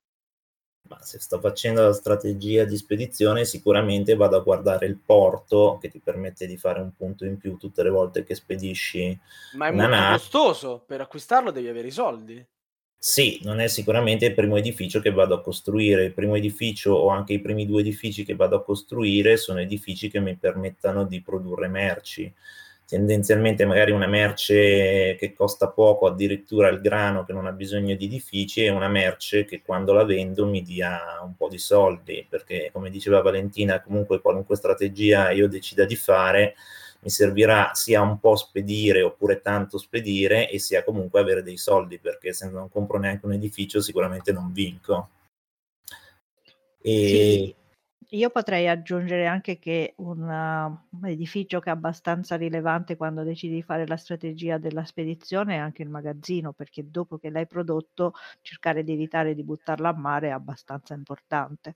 [0.89, 5.89] Ma se sto facendo la strategia di spedizione, sicuramente vado a guardare il porto che
[5.89, 9.17] ti permette di fare un punto in più tutte le volte che spedisci.
[9.53, 10.17] Ma è molto nave.
[10.17, 12.45] costoso, per acquistarlo devi avere i soldi.
[12.97, 16.05] Sì, non è sicuramente il primo edificio che vado a costruire.
[16.05, 20.09] Il primo edificio o anche i primi due edifici che vado a costruire sono edifici
[20.09, 22.33] che mi permettano di produrre merci
[22.85, 28.05] tendenzialmente magari una merce che costa poco, addirittura il grano che non ha bisogno di
[28.05, 32.69] edifici, e una merce che quando la vendo mi dia un po' di soldi, perché
[32.71, 36.55] come diceva Valentina, comunque qualunque strategia io decida di fare,
[37.01, 41.99] mi servirà sia un po' spedire oppure tanto spedire e sia comunque avere dei soldi,
[41.99, 45.09] perché se non compro neanche un edificio sicuramente non vinco.
[46.81, 47.53] E...
[47.55, 47.61] Sì
[48.13, 53.63] Io potrei aggiungere anche che un, uh, edificio che è abbastanza rilevante quando decidi di
[53.63, 58.83] fare la strategia della spedizione è anche il magazzino, perché dopo che l'hai prodotto cercare
[58.83, 61.73] di evitare di buttarlo a mare è abbastanza importante.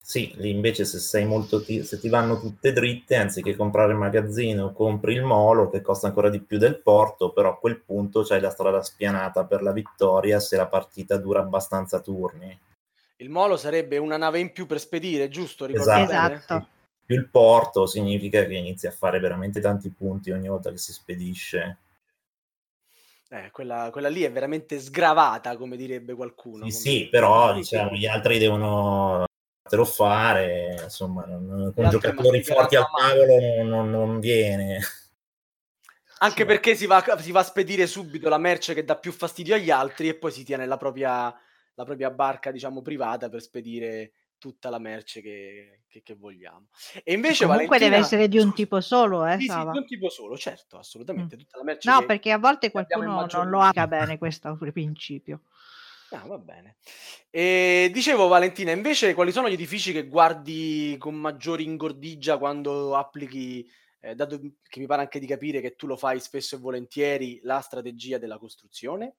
[0.00, 3.98] Sì, lì invece se sei molto ti, se ti vanno tutte dritte, anziché comprare il
[3.98, 8.22] magazzino, compri il molo che costa ancora di più del porto, però a quel punto
[8.22, 12.56] c'hai la strada spianata per la vittoria se la partita dura abbastanza turni.
[13.22, 15.64] Il molo sarebbe una nave in più per spedire, giusto?
[15.64, 16.34] Ricordo esatto.
[16.34, 16.68] esatto.
[17.04, 20.92] Più il porto significa che inizi a fare veramente tanti punti ogni volta che si
[20.92, 21.78] spedisce.
[23.30, 26.68] Eh, quella, quella, lì è veramente sgravata, come direbbe qualcuno.
[26.68, 29.24] Sì, sì però diciamo, gli altri devono
[29.62, 34.80] fatelo fare, insomma, non, con giocatori forti al tavolo non, non, viene.
[36.18, 36.44] Anche sì.
[36.44, 39.70] perché si va, si va, a spedire subito la merce che dà più fastidio agli
[39.70, 41.34] altri e poi si tiene la propria,
[41.74, 46.66] la propria barca, diciamo, privata per spedire tutta la merce che, che, che vogliamo.
[47.04, 47.90] E invece Comunque Valentina...
[47.90, 51.36] deve essere di un tipo solo, eh, sì, sì, di un tipo solo, certo, assolutamente.
[51.36, 51.38] Mm.
[51.38, 55.42] Tutta la merce no, perché a volte qualcuno non lo ha bene questo principio.
[56.10, 56.76] Ah, va bene.
[57.30, 63.66] E dicevo, Valentina, invece, quali sono gli edifici che guardi con maggiore ingordigia quando applichi,
[64.00, 67.40] eh, dato che mi pare anche di capire che tu lo fai spesso e volentieri,
[67.44, 69.14] la strategia della costruzione?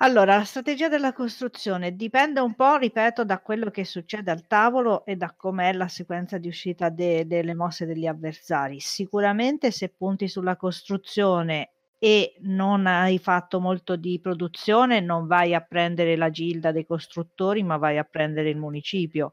[0.00, 5.04] Allora, la strategia della costruzione dipende un po', ripeto, da quello che succede al tavolo
[5.04, 8.78] e da com'è la sequenza di uscita de- delle mosse degli avversari.
[8.80, 15.60] Sicuramente se punti sulla costruzione e non hai fatto molto di produzione, non vai a
[15.60, 19.32] prendere la gilda dei costruttori, ma vai a prendere il municipio,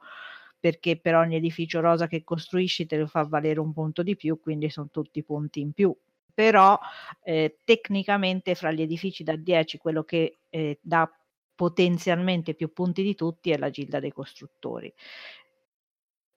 [0.59, 4.39] perché per ogni edificio rosa che costruisci te lo fa valere un punto di più,
[4.39, 5.95] quindi sono tutti punti in più.
[6.35, 6.77] Però
[7.23, 11.09] eh, tecnicamente fra gli edifici da 10 quello che eh, dà
[11.55, 14.93] potenzialmente più punti di tutti è la gilda dei costruttori.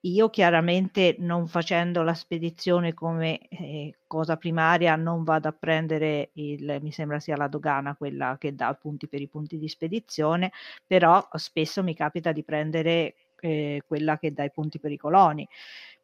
[0.02, 6.78] Io chiaramente non facendo la spedizione come eh, cosa primaria non vado a prendere il,
[6.80, 10.52] mi sembra sia la dogana quella che dà punti per i punti di spedizione,
[10.86, 15.46] però spesso mi capita di prendere eh, quella che dà i punti per i coloni.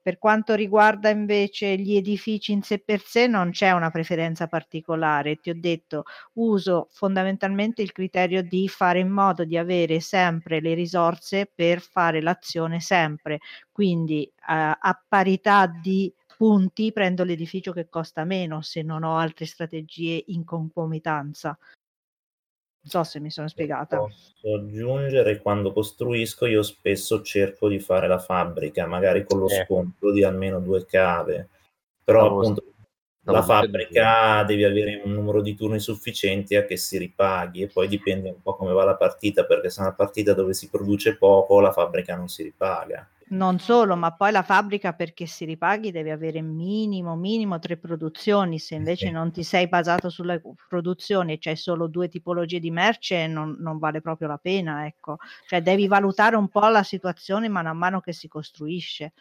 [0.05, 5.37] Per quanto riguarda invece gli edifici in sé per sé non c'è una preferenza particolare,
[5.37, 6.03] ti ho detto
[6.35, 12.21] uso fondamentalmente il criterio di fare in modo di avere sempre le risorse per fare
[12.21, 13.39] l'azione sempre,
[13.73, 19.47] quindi eh, a parità di punti prendo l'edificio che costa meno se non ho altre
[19.47, 21.57] strategie in concomitanza.
[22.85, 23.97] Non so se mi sono spiegata.
[23.97, 29.65] Posso aggiungere, quando costruisco io spesso cerco di fare la fabbrica, magari con lo eh.
[29.65, 31.49] sconto di almeno due cave,
[32.05, 32.65] però Stavo appunto
[33.27, 37.89] la fabbrica devi avere un numero di turni sufficienti a che si ripaghi e poi
[37.89, 41.17] dipende un po' come va la partita, perché se è una partita dove si produce
[41.17, 43.09] poco la fabbrica non si ripaga.
[43.27, 48.59] Non solo, ma poi la fabbrica perché si ripaghi deve avere minimo, minimo tre produzioni.
[48.59, 53.27] Se invece non ti sei basato sulle produzioni e c'hai solo due tipologie di merce,
[53.27, 55.17] non, non vale proprio la pena, ecco.
[55.47, 59.15] Cioè devi valutare un po' la situazione man mano che si costruisce.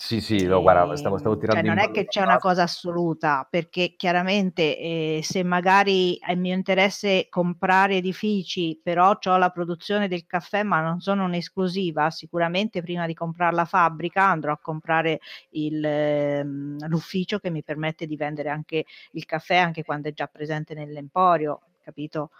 [0.00, 2.64] Sì, sì, no, guarda, stavo, stavo Cioè, tirando in non è che c'è una cosa
[2.64, 10.08] assoluta, perché chiaramente eh, se magari è mio interesse comprare edifici, però ho la produzione
[10.08, 15.20] del caffè, ma non sono un'esclusiva, sicuramente prima di comprare la fabbrica andrò a comprare
[15.50, 20.26] il, ehm, l'ufficio che mi permette di vendere anche il caffè anche quando è già
[20.26, 22.30] presente nell'emporio, capito?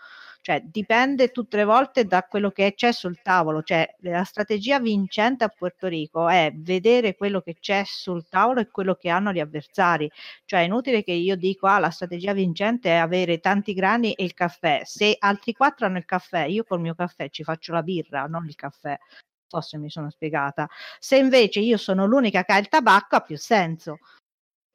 [0.49, 5.45] Cioè dipende tutte le volte da quello che c'è sul tavolo, cioè la strategia vincente
[5.45, 9.41] a Puerto Rico è vedere quello che c'è sul tavolo e quello che hanno gli
[9.41, 10.11] avversari.
[10.47, 14.25] Cioè è inutile che io dico ah la strategia vincente è avere tanti grani e
[14.25, 14.81] il caffè.
[14.85, 18.47] Se altri quattro hanno il caffè, io col mio caffè ci faccio la birra, non
[18.47, 18.97] il caffè.
[18.99, 20.67] Non so se mi sono spiegata.
[20.99, 23.99] Se invece io sono l'unica che ha il tabacco, ha più senso.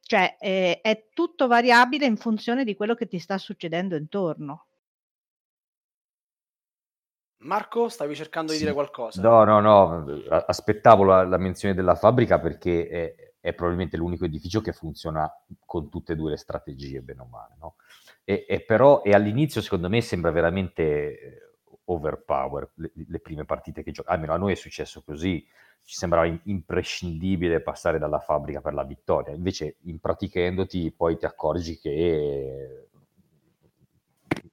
[0.00, 4.66] Cioè eh, è tutto variabile in funzione di quello che ti sta succedendo intorno.
[7.44, 8.64] Marco, stavi cercando di Sì.
[8.64, 9.22] dire qualcosa?
[9.22, 10.04] No, no, no,
[10.46, 15.30] aspettavo la, la menzione della fabbrica perché è, è probabilmente l'unico edificio che funziona
[15.64, 17.76] con tutte e due le strategie, bene o male, no?
[18.24, 20.82] E, e però e all'inizio secondo me sembra veramente
[21.20, 21.40] eh,
[21.84, 25.46] overpower le, le prime partite che gioca, almeno a noi è successo così,
[25.84, 31.24] ci sembrava im- imprescindibile passare dalla fabbrica per la vittoria, invece in praticandoti poi ti
[31.26, 32.88] accorgi che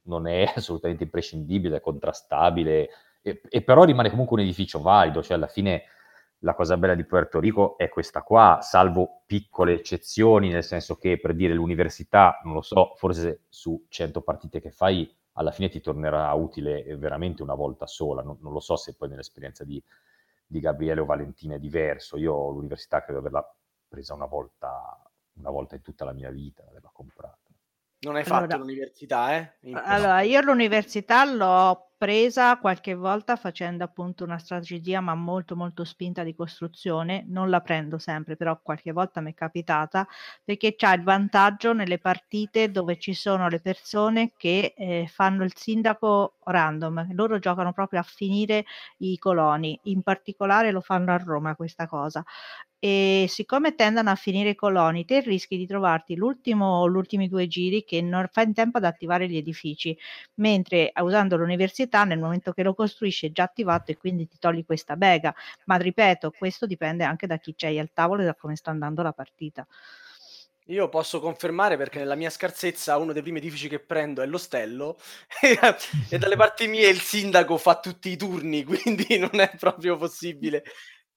[0.03, 2.89] non è assolutamente imprescindibile, contrastabile,
[3.21, 5.83] e, e, però rimane comunque un edificio valido, cioè alla fine
[6.43, 11.19] la cosa bella di Puerto Rico è questa qua, salvo piccole eccezioni, nel senso che
[11.19, 15.81] per dire l'università, non lo so, forse su 100 partite che fai, alla fine ti
[15.81, 19.81] tornerà utile veramente una volta sola, non, non lo so se poi nell'esperienza di,
[20.45, 22.17] di Gabriele o Valentina è diverso.
[22.17, 23.55] Io l'università credo averla
[23.87, 24.99] presa una volta,
[25.33, 27.50] una volta in tutta la mia vita, averla comprata.
[28.03, 29.51] Non hai fatto Allora- l'università, eh?
[29.73, 36.23] Allora, io l'università l'ho presa qualche volta facendo appunto una strategia, ma molto molto spinta
[36.23, 37.23] di costruzione.
[37.27, 40.07] Non la prendo sempre, però qualche volta mi è capitata
[40.43, 45.53] perché c'ha il vantaggio nelle partite dove ci sono le persone che eh, fanno il
[45.55, 47.09] sindaco random.
[47.13, 48.65] Loro giocano proprio a finire
[48.97, 49.79] i coloni.
[49.83, 52.23] In particolare lo fanno a Roma questa cosa.
[52.83, 57.27] E siccome tendono a finire i coloni, te rischi di trovarti l'ultimo o gli ultimi
[57.27, 59.95] due giri che non fai in tempo ad attivare gli edifici,
[60.35, 64.65] mentre usando l'università nel momento che lo costruisci è già attivato e quindi ti togli
[64.65, 65.33] questa bega.
[65.65, 69.01] Ma ripeto, questo dipende anche da chi c'hai al tavolo e da come sta andando
[69.01, 69.65] la partita.
[70.65, 74.97] Io posso confermare perché nella mia scarsezza uno dei primi edifici che prendo è l'ostello
[75.41, 80.63] e dalle parti mie il sindaco fa tutti i turni, quindi non è proprio possibile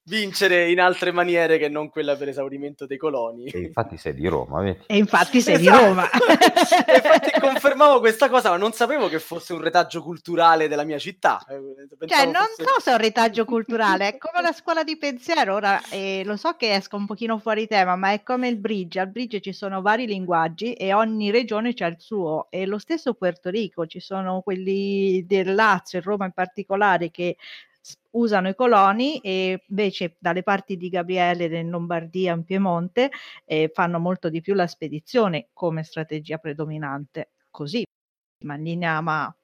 [0.07, 3.47] vincere in altre maniere che non quella per esaurimento dei coloni.
[3.47, 4.81] E infatti sei di Roma, vedi?
[4.87, 5.85] E infatti sei di Esatto.
[5.85, 6.11] Roma.
[6.11, 10.99] E infatti confermavo questa cosa, ma non sapevo che fosse un retaggio culturale della mia
[10.99, 11.45] città.
[11.49, 11.55] Eh,
[11.89, 14.97] Cioè, pensavo non fosse- so se è un retaggio culturale, è come la scuola di
[14.99, 15.55] pensiero.
[15.55, 19.01] Ora, eh, lo so che esco un pochino fuori tema, ma è come il bridge.
[19.01, 22.49] Al bridge ci sono vari linguaggi e ogni regione c'ha il suo.
[22.51, 27.37] E lo stesso Puerto Rico, ci sono quelli del Lazio e Roma in particolare che
[28.11, 33.11] usano i coloni e invece dalle parti di Gabriele in Lombardia, in Piemonte,
[33.45, 37.31] eh, fanno molto di più la spedizione come strategia predominante.
[37.51, 37.85] Così,
[38.45, 39.35] ma in linea, ma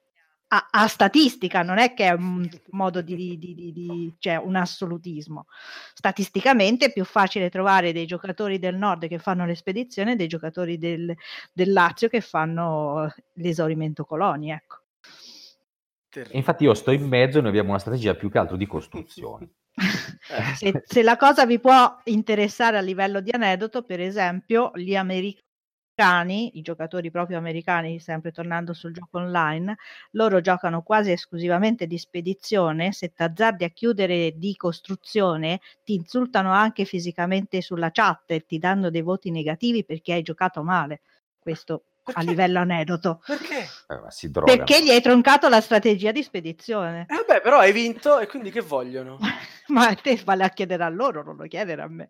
[0.53, 4.57] a, a statistica, non è che è un modo di, di- di- di- cioè un
[4.57, 5.47] assolutismo.
[5.95, 10.27] Statisticamente è più facile trovare dei giocatori del nord che fanno le spedizioni e dei
[10.27, 11.15] giocatori del,
[11.53, 14.79] del Lazio che fanno l'esaurimento coloni, ecco.
[16.11, 16.39] Terribile.
[16.39, 19.51] Infatti io sto in mezzo e noi abbiamo una strategia più che altro di costruzione.
[20.31, 20.55] Eh.
[20.55, 26.59] se, se la cosa vi può interessare a livello di aneddoto, per esempio, gli americani,
[26.59, 29.77] i giocatori proprio americani, sempre tornando sul gioco online,
[30.13, 32.93] loro giocano quasi esclusivamente di spedizione.
[32.93, 38.91] Se t'azzardi a chiudere di costruzione, ti insultano anche fisicamente sulla chat e ti danno
[38.91, 41.01] dei voti negativi perché hai giocato male.
[41.39, 43.23] Questo a livello aneddoto.
[43.25, 43.67] Perché?
[43.89, 44.57] Eh, ma si drogano.
[44.57, 47.07] Perché gli hai troncato la strategia di spedizione.
[47.09, 49.19] Eh, vabbè, però hai vinto e quindi che vogliono?
[49.69, 52.09] Ma te vale a chiedere a loro, non lo chiedere a me.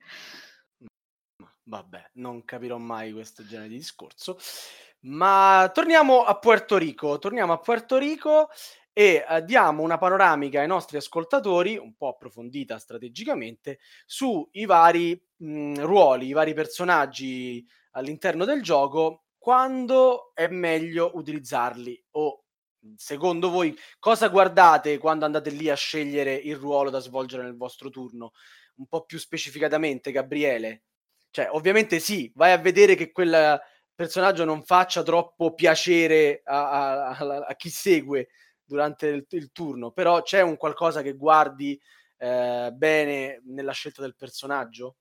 [1.65, 4.39] Vabbè, non capirò mai questo genere di discorso.
[5.03, 7.19] Ma torniamo a Puerto Rico.
[7.19, 8.49] Torniamo a Puerto Rico
[8.93, 15.81] e eh, diamo una panoramica ai nostri ascoltatori, un po' approfondita strategicamente, sui vari mh,
[15.81, 22.45] ruoli, i vari personaggi all'interno del gioco, quando è meglio utilizzarli o
[22.97, 27.89] secondo voi cosa guardate quando andate lì a scegliere il ruolo da svolgere nel vostro
[27.89, 28.33] turno?
[28.77, 30.83] Un po' più specificatamente, Gabriele.
[31.31, 33.59] Cioè, ovviamente sì, vai a vedere che quel
[33.95, 38.29] personaggio non faccia troppo piacere a, a- a- a chi segue
[38.65, 41.81] durante il, il turno, però c'è un qualcosa che guardi
[42.19, 44.97] eh, bene nella scelta del personaggio?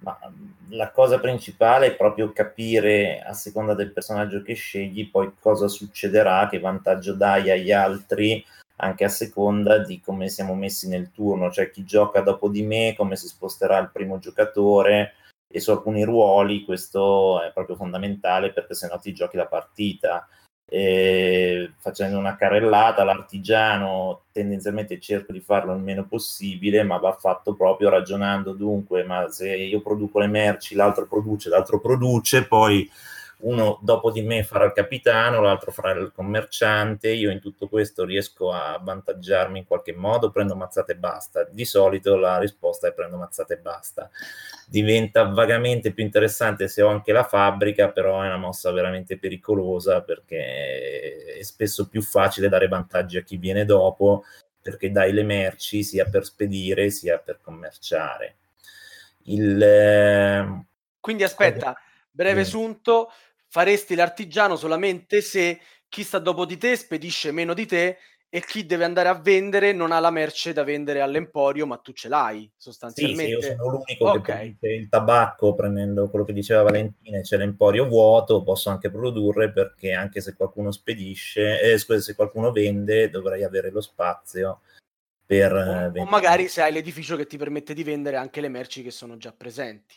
[0.00, 5.32] Ma mhmm, la cosa principale è proprio capire a seconda del personaggio che scegli poi
[5.38, 8.44] cosa succederà, che vantaggio dai agli altri,
[8.76, 12.94] anche a seconda di come siamo messi nel turno, cioè chi gioca dopo di me,
[12.96, 15.14] come si sposterà il primo giocatore
[15.46, 20.26] e su alcuni ruoli questo è proprio fondamentale perché se no ti giochi la partita.
[20.74, 27.54] E facendo una carrellata, l'artigiano tendenzialmente cerco di farlo il meno possibile, ma va fatto
[27.54, 32.90] proprio ragionando dunque, ma se io produco le merci, l'altro produce, l'altro produce, poi
[33.42, 38.04] uno dopo di me farà il capitano, l'altro farà il commerciante, io in tutto questo
[38.04, 41.44] riesco a avvantaggiarmi in qualche modo, prendo mazzate e basta.
[41.50, 44.10] Di solito la risposta è prendo mazzate e basta.
[44.66, 50.02] Diventa vagamente più interessante se ho anche la fabbrica, però è una mossa veramente pericolosa
[50.02, 54.24] perché è spesso più facile dare vantaggi a chi viene dopo
[54.62, 58.36] perché dai le merci sia per spedire sia per commerciare.
[59.24, 60.64] Il, eh,
[61.00, 61.76] Quindi aspetta,
[62.10, 62.50] breve Sì.
[62.50, 63.10] sunto,
[63.52, 67.98] faresti l'artigiano solamente se chi sta dopo di te spedisce meno di te
[68.30, 71.92] e chi deve andare a vendere non ha la merce da vendere all'emporio, ma tu
[71.92, 72.50] ce l'hai
[72.84, 73.28] Sì, se sostanzialmente.
[73.28, 74.18] io sono l'unico Ok.
[74.18, 79.52] che produce il tabacco, prendendo quello che diceva Valentina, c'è l'emporio vuoto, posso anche produrre
[79.52, 84.60] perché anche se qualcuno spedisce, eh, scusa, se qualcuno vende, dovrei avere lo spazio
[85.26, 86.10] per eh, O, o vendere.
[86.14, 89.32] magari se hai l'edificio che ti permette di vendere anche le merci che sono già
[89.32, 89.96] presenti.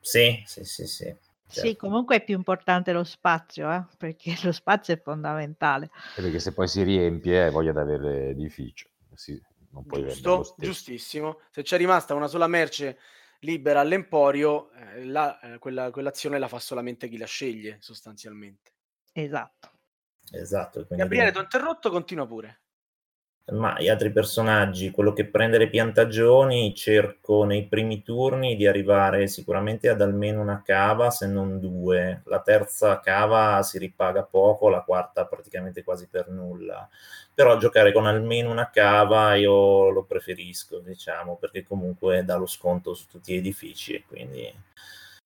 [0.00, 1.14] Sì, sì, sì, sì.
[1.48, 1.86] Sì, certo.
[1.86, 5.90] comunque è più importante lo spazio, eh, perché lo spazio è fondamentale.
[6.16, 8.88] E perché se poi si riempie hai voglia di avere l'edificio.
[9.14, 9.40] Si,
[9.70, 11.40] non puoi Giusto, giustissimo.
[11.50, 12.98] Se c'è rimasta una sola merce
[13.40, 18.72] libera all'emporio, eh, la, eh, quella, quell'azione la fa solamente chi la sceglie, sostanzialmente.
[19.12, 19.70] Esatto.
[20.32, 20.86] Esatto.
[20.90, 22.60] Gabriele, ti ho interrotto, continua pure
[23.52, 29.28] ma gli altri personaggi, quello che prende le piantagioni, cerco nei primi turni di arrivare
[29.28, 32.22] sicuramente ad almeno una cava, se non due.
[32.24, 36.88] La terza cava si ripaga poco, la quarta praticamente quasi per nulla.
[37.32, 42.94] Però giocare con almeno una cava io lo preferisco, diciamo, perché comunque dà lo sconto
[42.94, 44.52] su tutti gli edifici e quindi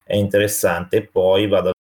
[0.04, 1.06] è interessante.
[1.06, 1.72] Poi vado a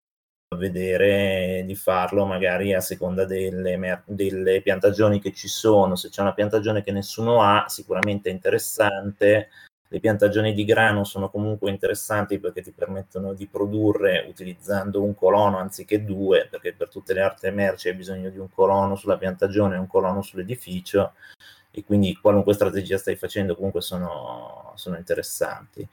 [0.56, 5.96] vedere di farlo magari a seconda delle, delle, piantagioni che ci sono.
[5.96, 9.50] Se c'è una piantagione che nessuno ha, sicuramente è interessante.
[9.92, 15.58] Le piantagioni di grano sono comunque interessanti perché ti permettono di produrre utilizzando un colono
[15.58, 19.76] anziché due, perché per tutte le altre merci hai bisogno di un colono sulla piantagione
[19.76, 21.14] e un colono sull'edificio
[21.72, 25.88] e quindi qualunque strategia stai facendo comunque sono, sono interessanti.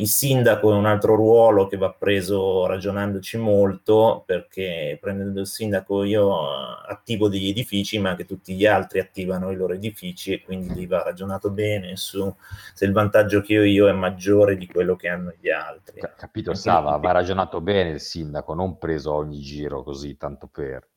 [0.00, 6.04] Il sindaco è un altro ruolo che va preso ragionandoci molto, perché prendendo il sindaco
[6.04, 6.38] io
[6.86, 10.86] attivo degli edifici, ma anche tutti gli altri attivano i loro edifici e quindi lì
[10.86, 12.34] va ragionato bene su
[12.72, 16.00] se il vantaggio che ho io è maggiore di quello che hanno gli altri.
[16.16, 20.88] Capito, Sava, va ragionato bene il sindaco, non preso ogni giro così, tanto per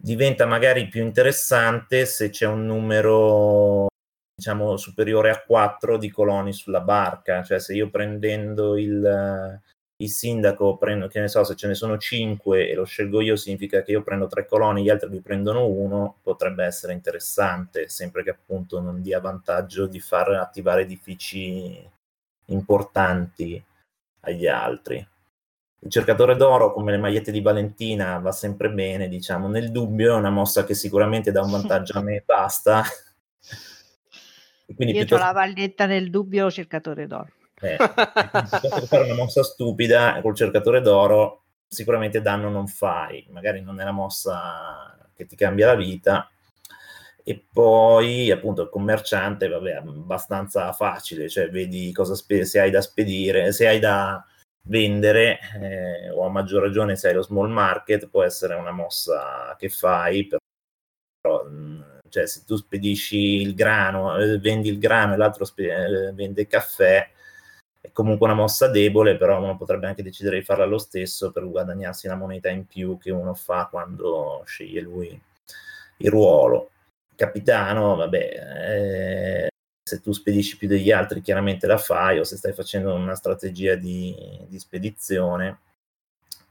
[0.00, 3.87] diventa magari più interessante se c'è un numero
[4.38, 9.60] diciamo superiore a 4 di coloni sulla barca, cioè se io prendendo il,
[9.96, 13.34] il sindaco prendo, che ne so, se ce ne sono 5 e lo scelgo io
[13.34, 18.22] significa che io prendo 3 coloni, gli altri mi prendono uno, potrebbe essere interessante, sempre
[18.22, 21.84] che appunto non dia vantaggio di far attivare edifici
[22.46, 23.60] importanti
[24.20, 25.04] agli altri.
[25.80, 29.48] Il cercatore d'oro, come le magliette di Valentina, va sempre bene, diciamo.
[29.48, 32.84] Nel dubbio è una mossa che sicuramente dà un vantaggio a me basta,
[34.68, 35.14] Io piuttosto...
[35.14, 37.32] ho la maglietta nel dubbio cercatore d'oro.
[37.60, 43.84] Eh, fare una mossa stupida col cercatore d'oro, sicuramente danno non fai, magari non è
[43.84, 46.30] la mossa che ti cambia la vita.
[47.24, 52.80] E poi appunto il commerciante, vabbè, abbastanza facile, cioè vedi cosa spe- se hai da
[52.80, 54.24] spedire, se hai da
[54.62, 59.54] vendere, eh, o a maggior ragione se hai lo small market, può essere una mossa
[59.58, 60.26] che fai,
[61.20, 61.44] però
[62.08, 66.42] cioè se tu spedisci il grano, eh, vendi il grano e l'altro spe- eh, vende
[66.42, 67.08] il caffè,
[67.80, 71.48] è comunque una mossa debole, però uno potrebbe anche decidere di farla lo stesso per
[71.48, 75.20] guadagnarsi una moneta in più che uno fa quando sceglie lui
[75.98, 76.70] il ruolo.
[77.16, 79.48] Capitano, vabbè, eh,
[79.82, 83.74] se tu spedisci più degli altri chiaramente la fai o se stai facendo una strategia
[83.74, 84.14] di,
[84.48, 85.60] di spedizione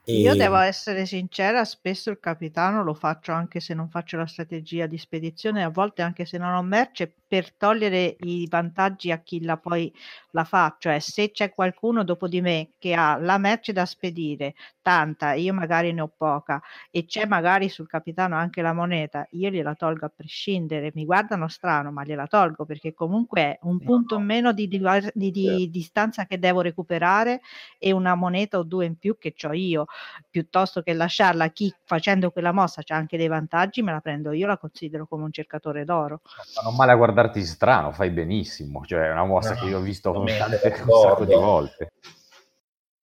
[0.10, 0.22] e...
[0.22, 4.86] Io devo essere sincera, spesso il capitano lo faccio anche se non faccio la strategia
[4.86, 9.44] di spedizione, a volte anche se non ho merce, per togliere i vantaggi a chi
[9.44, 9.94] la poi
[10.32, 14.54] la fa, cioè se c'è qualcuno dopo di me che ha la merce da spedire,
[14.82, 19.50] tanta, io magari ne ho poca, e c'è magari sul capitano anche la moneta, io
[19.50, 24.16] gliela tolgo a prescindere, mi guardano strano, ma gliela tolgo perché comunque è un punto
[24.16, 25.66] in meno di, di, di, di certo.
[25.70, 27.42] distanza che devo recuperare
[27.78, 29.86] e una moneta o due in più che ho io
[30.30, 34.32] piuttosto che lasciarla a chi facendo quella mossa c'ha anche dei vantaggi, me la prendo
[34.32, 36.22] io, la considero come un cercatore d'oro.
[36.56, 39.78] Ma non male a guardarti strano, fai benissimo, cioè è una mossa no, che io
[39.78, 41.92] ho visto con tante, un sacco di volte.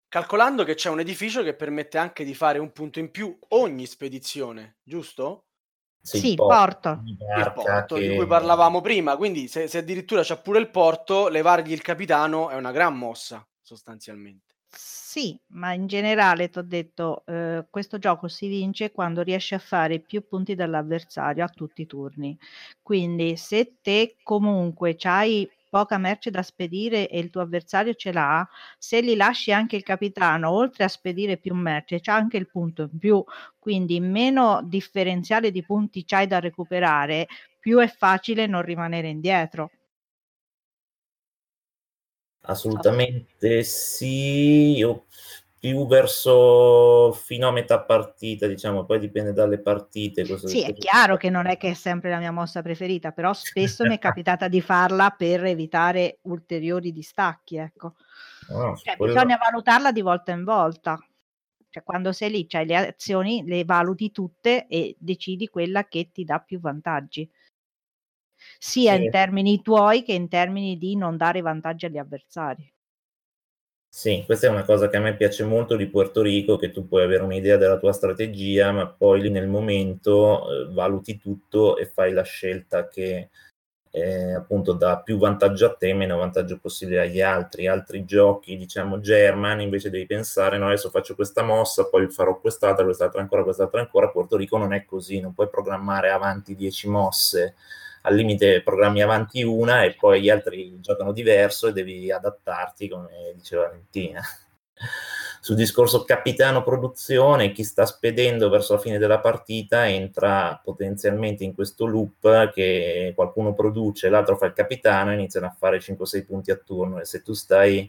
[0.09, 3.85] Calcolando che c'è un edificio che permette anche di fare un punto in più ogni
[3.85, 5.45] spedizione, giusto?
[6.01, 7.03] Sì, sì il porto.
[7.05, 8.09] Il porto che...
[8.09, 12.49] di cui parlavamo prima, quindi se, se addirittura c'è pure il porto, levargli il capitano
[12.49, 14.48] è una gran mossa, sostanzialmente.
[14.71, 19.99] Sì, ma in generale t'ho detto, ehm, questo gioco si vince quando riesci a fare
[20.01, 22.39] più punti dell'avversario a tutti i turni.
[22.83, 28.47] Quindi se te comunque c'hai poca merce da spedire e il tuo avversario ce l'ha,
[28.79, 32.83] se gli lasci anche il capitano, oltre a spedire più merce, c'ha anche il punto
[32.91, 33.23] in più,
[33.59, 37.27] quindi meno differenziale di punti c'hai da recuperare,
[37.59, 39.73] più è facile non rimanere indietro.
[42.49, 45.05] Assolutamente sì, io
[45.61, 50.25] più verso fino a metà partita, diciamo, poi dipende dalle partite.
[50.25, 53.85] Sì, è chiaro che non è che è sempre la mia mossa preferita, però spesso
[53.85, 57.97] mi è capitata di farla per evitare ulteriori distacchi, ecco.
[58.49, 59.13] No, cioè, quello...
[59.13, 60.99] Bisogna valutarla di volta in volta.
[61.69, 66.25] Cioè, quando sei lì, c'hai le azioni, le valuti tutte e decidi quella che ti
[66.25, 67.29] dà più vantaggi
[68.59, 69.05] sia sì.
[69.05, 72.73] in termini tuoi che in termini di non dare vantaggi agli avversari.
[73.91, 76.87] Sì, questa è una cosa che a me piace molto di Puerto Rico, che tu
[76.87, 81.87] puoi avere un'idea della tua strategia, ma poi lì nel momento eh, valuti tutto e
[81.87, 83.31] fai la scelta che
[83.91, 87.67] eh, appunto dà più vantaggio a te, meno vantaggio possibile agli altri.
[87.67, 92.85] Altri giochi, diciamo German, invece devi pensare, no, adesso faccio questa mossa, poi farò quest'altra,
[92.85, 94.11] quest'altra ancora, quest'altra ancora.
[94.11, 97.55] Porto Rico non è così, non puoi programmare avanti 10 mosse,
[98.09, 103.35] al limite programmi avanti una e poi gli altri giocano diverso e devi adattarti, come
[103.37, 104.23] diceva Valentina.
[105.41, 111.55] Sul discorso capitano produzione, chi sta spedendo verso la fine della partita entra potenzialmente in
[111.55, 116.51] questo loop che qualcuno produce, l'altro fa il capitano e iniziano a fare 5-6 punti
[116.51, 117.89] a turno e se tu stai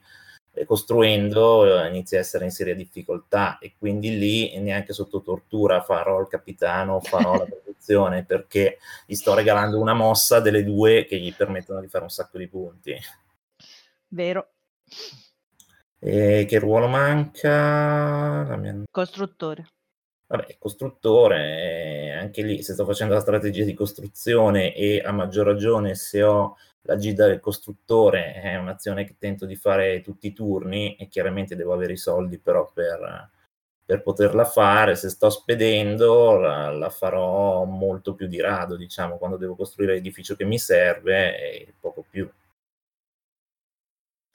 [0.66, 6.20] costruendo eh, inizi a essere in seria difficoltà e quindi lì neanche sotto tortura farò
[6.20, 11.34] il capitano, farò la produzione perché gli sto regalando una mossa delle due che gli
[11.34, 12.96] permettono di fare un sacco di punti.
[14.10, 14.50] Vero.
[16.00, 18.56] E che ruolo manca?
[18.58, 18.84] Mia...
[18.90, 19.68] Costruttore.
[20.28, 25.96] Vabbè, costruttore, anche lì se sto facendo la strategia di costruzione e a maggior ragione
[25.96, 26.56] se ho
[26.90, 31.56] la gida del costruttore, è un'azione che tento di fare tutti i turni e chiaramente
[31.56, 33.30] devo avere i soldi però per,
[33.86, 34.96] per poterla fare.
[34.96, 40.36] Se sto spedendo la, la, farò molto più di rado, diciamo, quando devo costruire l'edificio
[40.36, 42.28] che mi serve e poco più.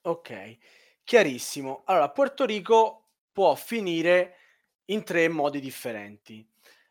[0.03, 0.57] Ok.
[1.03, 1.83] Chiarissimo.
[1.87, 4.37] Allora, Puerto Rico può finire
[4.87, 6.47] in tre modi differenti.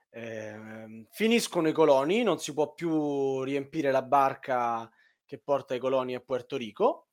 [0.10, 4.92] Eh, finiscono i coloni, non si può più riempire la barca
[5.26, 7.08] che porta i coloni a Puerto Rico.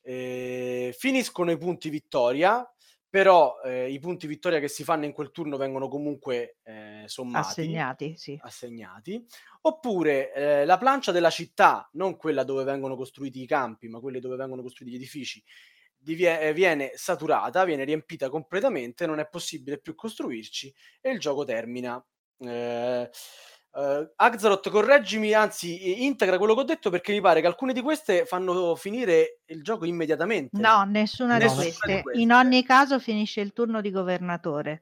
[0.00, 2.68] Eh, finiscono i punti vittoria,
[3.08, 7.60] però eh, i punti vittoria che si fanno in quel turno vengono comunque eh, sommati.
[7.60, 8.38] Assegnati, sì.
[8.42, 9.24] Assegnati.
[9.62, 14.20] Oppure eh, la plancia della città, non quella dove vengono costruiti i campi, ma quelle
[14.20, 15.42] dove vengono costruiti gli edifici,
[15.96, 22.04] divie- viene saturata, viene riempita completamente, non è possibile più costruirci e il gioco termina.
[23.76, 27.72] Eh, Uh, Axaroth, correggimi, anzi, integra quello che ho detto perché mi pare che alcune
[27.72, 30.56] di queste fanno finire il gioco immediatamente.
[30.60, 31.96] No, nessuna, nessuna di, queste.
[31.96, 32.20] di, queste.
[32.20, 34.80] In ogni caso finisce il turno di governatore.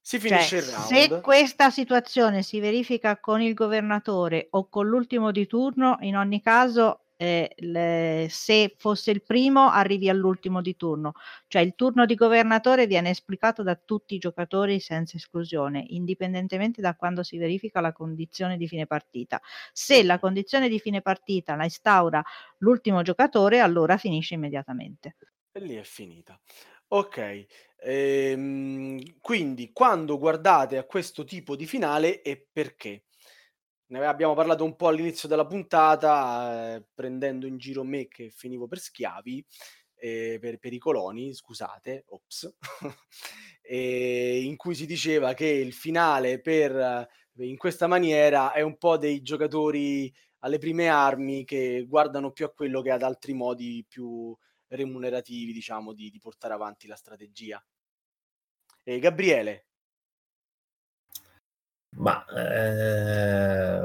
[0.00, 0.86] Si finisce cioè, il round.
[0.86, 6.40] Se questa situazione si verifica con il governatore o con l'ultimo di turno, in ogni
[6.40, 11.12] caso eh, le, se fosse il primo arrivi all'ultimo di turno,
[11.48, 16.94] cioè il turno di governatore viene esplicato da tutti i giocatori senza esclusione, indipendentemente da
[16.94, 19.40] quando si verifica la condizione di fine partita.
[19.72, 22.22] Se la condizione di fine partita la instaura
[22.58, 25.16] l'ultimo giocatore, allora finisce immediatamente.
[25.52, 26.40] E lì è finita.
[26.90, 27.46] Ok,
[27.80, 33.07] ehm, quindi quando guardate a questo tipo di finale e perché?
[33.88, 38.66] Ne abbiamo parlato un po' all'inizio della puntata, eh, prendendo in giro me che finivo
[38.66, 39.44] per schiavi,
[39.96, 42.54] eh, per, per, i coloni, scusate, ops,
[43.70, 47.08] in cui si diceva che il finale per,
[47.38, 52.52] in questa maniera è un po' dei giocatori alle prime armi che guardano più a
[52.52, 54.36] quello che ad altri modi più
[54.68, 57.62] remunerativi, diciamo, di, di portare avanti la strategia.
[58.84, 59.67] Gabriele,
[61.96, 63.82] ma eh,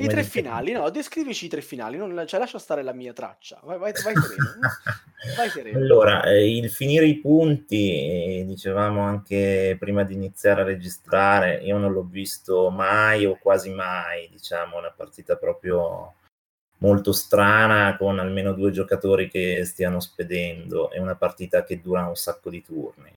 [0.00, 3.58] i tre finali, no, descrivici i tre finali, non, cioè lascia stare la mia traccia,
[3.64, 4.58] vai, vai, vai sereno.
[5.36, 5.78] vai sereno.
[5.78, 11.92] Allora, eh, il finire i punti, dicevamo anche prima di iniziare a registrare, io non
[11.92, 16.14] l'ho visto mai o quasi mai, diciamo, una partita proprio
[16.78, 22.14] molto strana con almeno due giocatori che stiano spedendo, è una partita che dura un
[22.14, 23.12] sacco di turni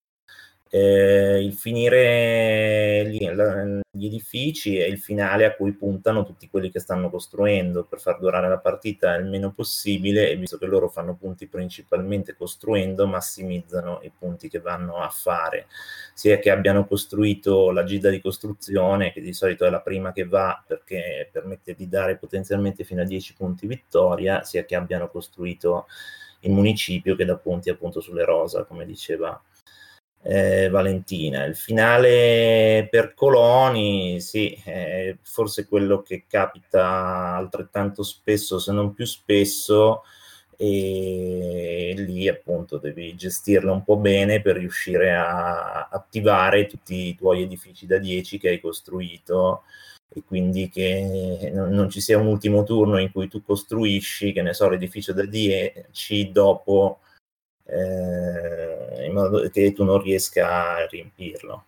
[0.74, 3.30] eh, il finire gli,
[3.91, 8.19] gli, edifici è il finale a cui puntano tutti quelli che stanno costruendo per far
[8.19, 13.99] durare la partita il meno possibile e visto che loro fanno punti principalmente costruendo massimizzano
[14.03, 15.67] i punti che vanno a fare.
[16.13, 20.24] Sia che abbiano costruito la gida di costruzione che di solito è la prima che
[20.24, 25.88] va perché permette di dare potenzialmente fino a 10 punti vittoria sia che abbiano costruito
[26.41, 29.39] il municipio che dà punti appunto sulle rosa come diceva
[30.24, 31.45] eh, Valentina.
[31.45, 39.05] Il finale per Coloni, sì, è forse quello che capita altrettanto spesso, se non più
[39.05, 40.03] spesso,
[40.57, 47.41] e lì appunto devi gestirla un po' bene per riuscire a attivare tutti i tuoi
[47.41, 49.63] edifici da 10 che hai costruito
[50.13, 54.53] e quindi che non ci sia un ultimo turno in cui tu costruisci, che ne
[54.53, 56.99] so, l'edificio da 10 dopo
[57.72, 61.65] eh, in modo che tu non riesca a riempirlo.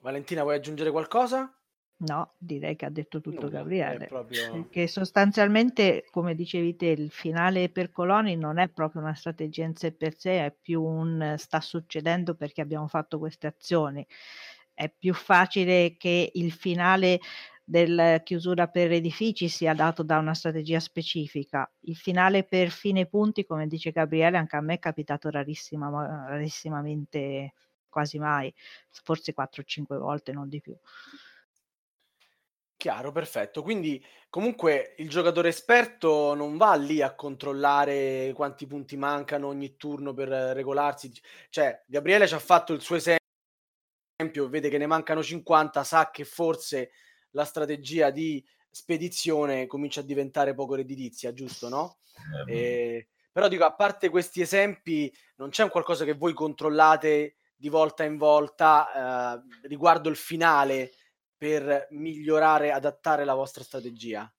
[0.00, 1.52] Valentina, vuoi aggiungere qualcosa?
[2.00, 4.06] No, direi che ha detto tutto Nulla, Gabriele.
[4.06, 4.68] proprio...
[4.70, 9.74] Che sostanzialmente, come dicevi te, il finale per Coloni non è proprio una strategia in
[9.74, 14.06] sé per sé, è più un sta succedendo perché abbiamo fatto queste azioni.
[14.72, 17.18] È più facile che il finale
[17.68, 21.70] del chiusura per edifici sia dato da una strategia specifica.
[21.80, 25.90] Il finale per fine punti, come dice Gabriele, anche a me è capitato rarissima,
[26.28, 27.52] rarissimamente,
[27.90, 28.52] quasi mai,
[28.88, 30.74] forse 4-5 volte, non di più.
[32.74, 33.62] Chiaro, perfetto.
[33.62, 40.14] Quindi comunque il giocatore esperto non va lì a controllare quanti punti mancano ogni turno
[40.14, 41.12] per regolarsi.
[41.50, 46.24] Cioè, Gabriele ci ha fatto il suo esempio, vede che ne mancano 50, sa che
[46.24, 46.92] forse
[47.38, 51.98] la strategia di spedizione comincia a diventare poco redditizia, giusto, no?
[52.46, 57.36] Eh, e, però dico, a parte questi esempi, non c'è un qualcosa che voi controllate
[57.54, 60.92] di volta in volta eh, riguardo il finale
[61.36, 64.30] per migliorare, adattare la vostra strategia?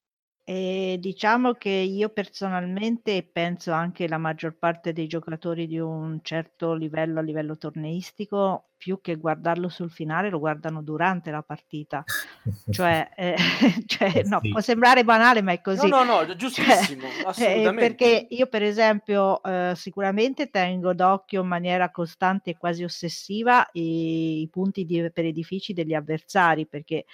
[0.43, 6.20] E diciamo che io personalmente e penso anche la maggior parte dei giocatori di un
[6.22, 12.04] certo livello, a livello torneistico, più che guardarlo sul finale lo guardano durante la partita.
[12.70, 13.36] Cioè, eh,
[13.86, 15.88] cioè eh no, può sembrare banale, ma è così.
[15.88, 17.70] No, no, no, giustissimo, cioè, assolutamente.
[17.70, 23.68] Eh, perché io per esempio eh, sicuramente tengo d'occhio in maniera costante e quasi ossessiva
[23.74, 27.06] i, i punti di, per edifici degli avversari, perché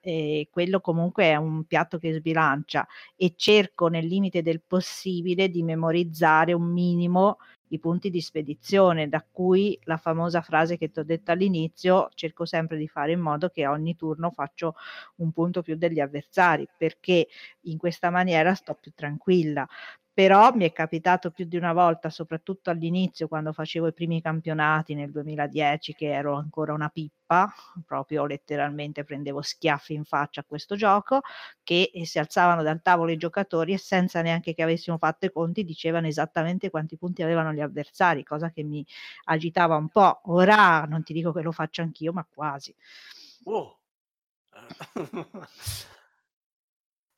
[0.00, 2.86] eh, quello comunque è un piatto che sbilancia
[3.16, 7.38] e cerco nel limite del possibile di memorizzare un minimo
[7.72, 12.44] i punti di spedizione, da cui la famosa frase che ti ho detto all'inizio, cerco
[12.44, 14.74] sempre di fare in modo che ogni turno faccio
[15.16, 17.26] un punto più degli avversari, perché
[17.64, 19.66] in questa maniera sto più tranquilla
[20.14, 24.94] però mi è capitato più di una volta, soprattutto all'inizio quando facevo i primi campionati
[24.94, 27.50] nel 2010, che ero ancora una pippa,
[27.86, 31.20] proprio letteralmente prendevo schiaffi in faccia a questo gioco,
[31.62, 35.64] che si alzavano dal tavolo i giocatori e senza neanche che avessimo fatto i conti
[35.64, 38.84] dicevano esattamente quanti punti avevano gli avversari, cosa che mi
[39.24, 40.20] agitava un po'.
[40.24, 42.74] Ora non ti dico che lo faccio anch'io, ma quasi.
[43.44, 43.78] Oh.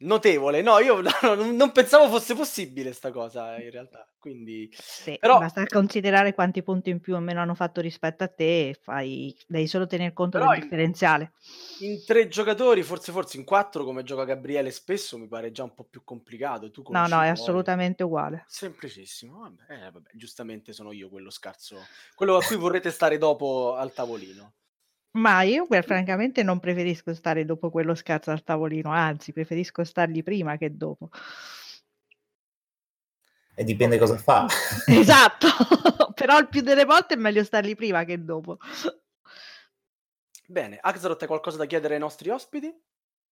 [0.05, 4.69] Notevole, no, io no, non pensavo fosse possibile sta cosa in realtà, quindi...
[4.73, 5.39] Sì, però...
[5.39, 9.35] basta considerare quanti punti in più o meno hanno fatto rispetto a te e fai...
[9.47, 11.33] devi solo tener conto del in, differenziale.
[11.81, 15.75] In tre giocatori, forse forse in quattro come gioca Gabriele spesso mi pare già un
[15.75, 16.71] po' più complicato.
[16.71, 18.45] Tu no, no, è assolutamente uguale.
[18.47, 21.79] Semplicissimo, vabbè, eh, vabbè, giustamente sono io quello scarso,
[22.15, 24.53] quello a cui vorrete stare dopo al tavolino.
[25.15, 30.23] Ma io beh, francamente non preferisco stare dopo quello scarso al tavolino, anzi preferisco stargli
[30.23, 31.11] prima che dopo.
[33.55, 34.47] E dipende cosa fa.
[34.89, 35.47] Esatto,
[36.15, 38.59] però il più delle volte è meglio stargli prima che dopo.
[40.47, 42.67] Bene, Axelrod, hai qualcosa da chiedere ai nostri ospiti?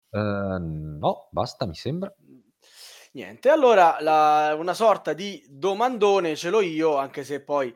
[0.09, 2.13] Uh, no, basta, mi sembra.
[3.11, 7.75] Niente, allora la, una sorta di domandone ce l'ho io, anche se poi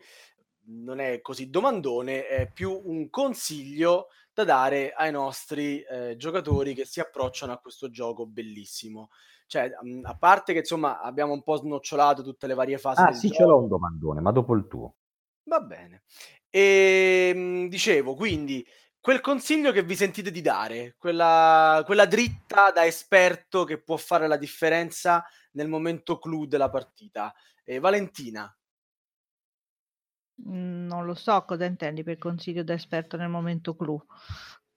[0.68, 6.86] non è così domandone, è più un consiglio da dare ai nostri eh, giocatori che
[6.86, 9.10] si approcciano a questo gioco bellissimo.
[9.48, 13.02] Cioè, mh, a parte che insomma abbiamo un po' snocciolato tutte le varie fasi.
[13.02, 13.40] Ah, sì, gioco.
[13.40, 14.96] ce l'ho un domandone, ma dopo il tuo.
[15.44, 16.04] Va bene.
[16.50, 18.66] E mh, dicevo, quindi
[19.00, 24.28] quel consiglio che vi sentite di dare, quella, quella dritta da esperto che può fare
[24.28, 27.34] la differenza nel momento clou della partita.
[27.64, 28.54] E Valentina,
[30.46, 34.02] non lo so cosa intendi per consiglio da esperto nel momento clou.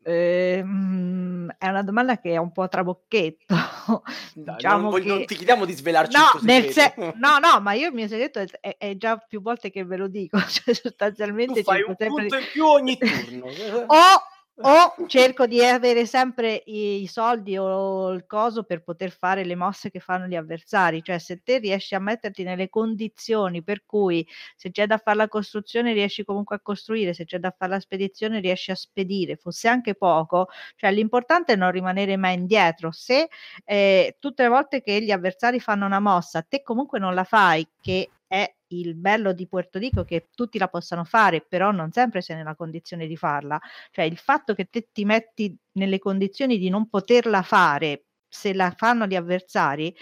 [0.02, 3.54] Ehm, è una domanda che è un po' a trabocchetto.
[4.34, 5.06] Dai, diciamo non, che...
[5.06, 6.94] non ti chiediamo di svelarci no, nel se...
[6.96, 10.08] no, no, ma io il mio segreto è, è, già più volte che ve lo
[10.08, 11.62] dico, cioè sostanzialmente...
[11.62, 12.42] Tu fai un punto di...
[12.42, 13.46] in più ogni turno.
[13.86, 14.22] o
[14.62, 19.54] o cerco di avere sempre i, i soldi o il coso per poter fare le
[19.54, 24.26] mosse che fanno gli avversari, cioè se te riesci a metterti nelle condizioni per cui
[24.56, 27.80] se c'è da fare la costruzione riesci comunque a costruire, se c'è da fare la
[27.80, 33.28] spedizione riesci a spedire, fosse anche poco, cioè l'importante è non rimanere mai indietro, se
[33.64, 37.66] eh, tutte le volte che gli avversari fanno una mossa, te comunque non la fai,
[37.80, 42.20] che è il bello di Puerto Rico che tutti la possano fare, però non sempre
[42.20, 43.58] sei nella condizione di farla.
[43.90, 48.72] Cioè il fatto che te ti metti nelle condizioni di non poterla fare se la
[48.76, 49.94] fanno gli avversari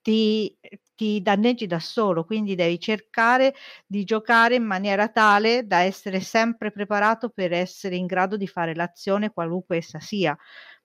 [0.00, 0.56] ti,
[0.94, 3.54] ti danneggi da solo, quindi devi cercare
[3.86, 8.74] di giocare in maniera tale da essere sempre preparato per essere in grado di fare
[8.74, 10.36] l'azione qualunque essa sia.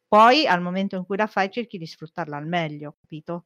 [0.08, 3.46] Poi al momento in cui la fai cerchi di sfruttarla al meglio, capito?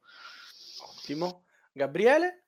[0.96, 1.44] Ottimo.
[1.72, 2.43] Gabriele?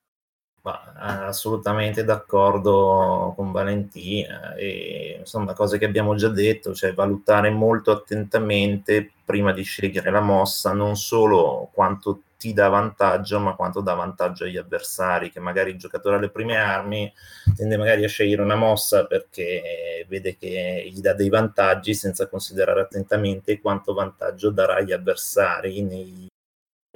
[0.63, 7.93] Ma, assolutamente d'accordo con Valentina e insomma cose che abbiamo già detto, cioè valutare molto
[7.93, 13.95] attentamente prima di scegliere la mossa non solo quanto ti dà vantaggio, ma quanto dà
[13.95, 17.13] vantaggio agli avversari, che magari il giocatore alle prime armi
[17.57, 22.81] tende magari a scegliere una mossa perché vede che gli dà dei vantaggi senza considerare
[22.81, 26.27] attentamente quanto vantaggio darà agli avversari nei,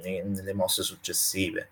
[0.03, 1.69] nei, nelle mosse successive.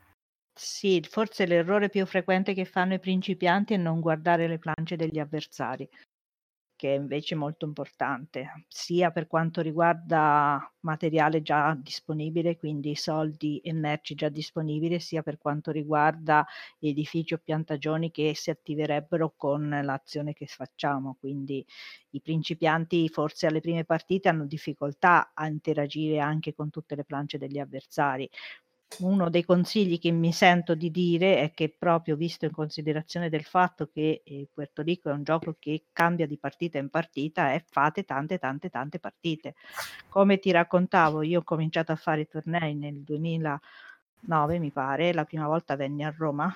[0.62, 5.18] Sì, forse l'errore più frequente che fanno i principianti è non guardare le planche degli
[5.18, 5.88] avversari,
[6.76, 13.74] che è invece molto importante, sia per quanto riguarda materiale già disponibile, quindi soldi e
[13.74, 16.46] merci già disponibili, sia per quanto riguarda
[16.80, 21.18] edifici o piantagioni che si attiverebbero con l'azione che facciamo.
[21.20, 21.66] Quindi
[22.12, 27.38] i principianti forse alle prime partite hanno difficoltà a interagire anche con tutte le planche
[27.38, 28.30] degli avversari
[29.00, 33.44] uno dei consigli che mi sento di dire è che proprio visto in considerazione del
[33.44, 37.64] fatto che eh, Puerto Rico è un gioco che cambia di partita in partita, è
[37.66, 39.56] fate tante tante tante partite.
[40.10, 45.26] Come ti raccontavo, io ho cominciato a fare i tornei nel 2009, mi pare, la
[45.26, 46.54] prima volta venni a Roma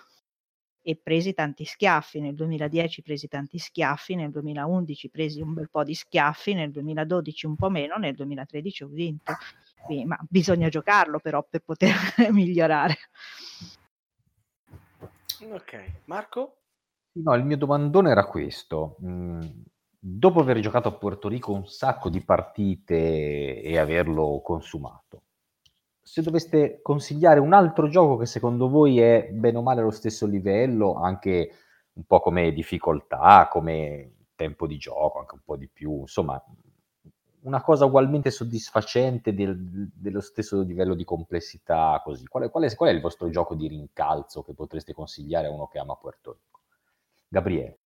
[0.83, 5.83] e presi tanti schiaffi, nel 2010 presi tanti schiaffi, nel 2011 presi un bel po'
[5.83, 9.33] di schiaffi, nel 2012 un po' meno, nel 2013 ho vinto
[10.05, 11.91] ma bisogna giocarlo però per poter
[12.31, 12.95] migliorare.
[15.51, 16.57] Ok, Marco?
[17.13, 18.97] No, il mio domandone era questo.
[19.03, 19.41] Mm,
[19.99, 25.23] dopo aver giocato a Puerto Rico un sacco di partite e averlo consumato,
[26.03, 30.27] se doveste consigliare un altro gioco che secondo voi è bene o male allo stesso
[30.27, 31.51] livello, anche
[31.93, 36.43] un po' come difficoltà, come tempo di gioco, anche un po' di più, insomma,
[37.43, 39.57] una cosa ugualmente soddisfacente del,
[39.93, 42.25] dello stesso livello di complessità, così.
[42.25, 45.51] Qual è, qual, è, qual è, il vostro gioco di rincalzo che potreste consigliare a
[45.51, 46.61] uno che ama Puerto Rico?
[47.27, 47.79] Gabriele.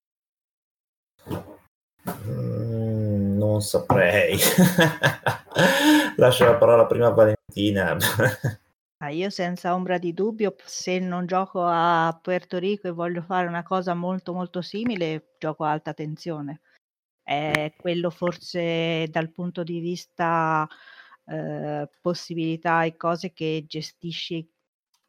[3.48, 4.38] Non saprei.
[6.18, 7.96] Lascio la parola prima a Valentina.
[9.00, 13.46] Ah, io senza ombra di dubbio, se non gioco a Puerto Rico e voglio fare
[13.46, 16.62] una cosa molto molto simile, gioco a alta tensione
[17.28, 20.66] è quello forse dal punto di vista
[21.26, 24.50] eh, possibilità e cose che gestisci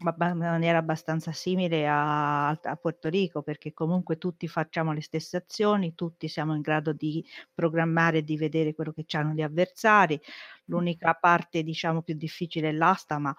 [0.00, 5.94] in maniera abbastanza simile a, a, Porto Rico, perché comunque tutti facciamo le stesse azioni,
[5.94, 10.20] tutti siamo in grado di programmare e di vedere quello che hanno gli avversari.
[10.66, 13.34] L'unica parte, diciamo, più difficile è l'asta, ma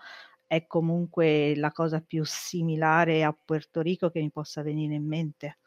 [0.45, 5.60] è comunque la cosa più similare a Puerto Rico che mi possa venire in mente.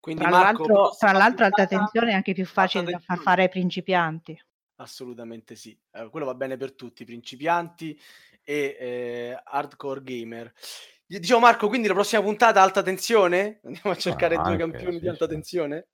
[0.00, 3.42] Quindi tra, Marco, l'altro, tra l'altro alta tensione è anche più facile da far fare
[3.42, 4.36] ai principianti.
[4.76, 7.96] Assolutamente sì, eh, quello va bene per tutti, principianti
[8.44, 10.52] e eh, hardcore gamer.
[11.06, 13.60] Dicevo Marco, quindi la prossima puntata alta tensione?
[13.64, 15.86] Andiamo a cercare ah, due campioni sì, di alta tensione?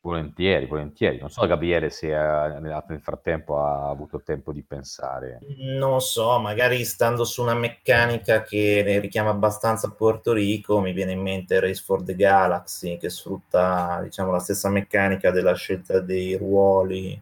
[0.00, 1.18] Volentieri, volentieri.
[1.18, 5.40] Non so Gabriele se ha, nel frattempo ha avuto tempo di pensare.
[5.58, 11.20] Non so, magari stando su una meccanica che richiama abbastanza Puerto Rico, mi viene in
[11.20, 17.20] mente Race for the Galaxy, che sfrutta diciamo, la stessa meccanica della scelta dei ruoli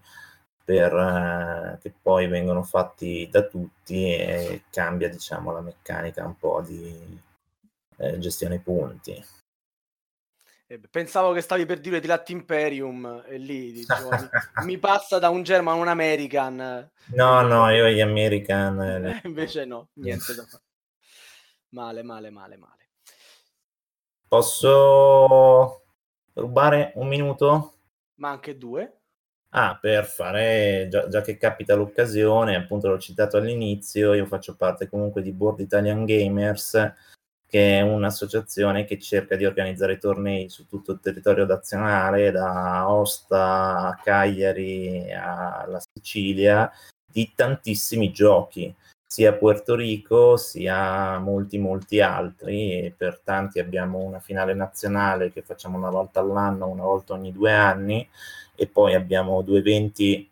[0.66, 6.60] per, eh, che poi vengono fatti da tutti e cambia diciamo, la meccanica un po'
[6.60, 7.22] di
[7.98, 9.24] eh, gestione punti.
[10.90, 14.28] Pensavo che stavi per dire di Latin Imperium e lì dicevo, mi,
[14.66, 16.90] mi, passa da un German a un American.
[17.14, 18.80] No, no, io gli American.
[19.06, 20.64] Eh, invece no, niente da fare.
[21.68, 22.88] Male, male, male, male.
[24.26, 25.84] Posso
[26.32, 27.74] rubare un minuto?
[28.16, 28.95] Ma anche due.
[29.58, 34.86] Ah, per fare, già, già, che capita l'occasione, appunto l'ho citato all'inizio, io faccio parte
[34.86, 36.92] comunque di Board Italian Gamers,
[37.46, 43.78] che è un'associazione che cerca di organizzare tornei su tutto il territorio nazionale, da Osta
[43.88, 46.70] a Cagliari alla Sicilia,
[47.10, 48.74] di tantissimi giochi,
[49.06, 55.40] sia Puerto Rico sia molti molti altri e per tanti abbiamo una finale nazionale che
[55.40, 58.06] facciamo una volta all'anno, una volta ogni due anni
[58.56, 60.28] e poi abbiamo due eventi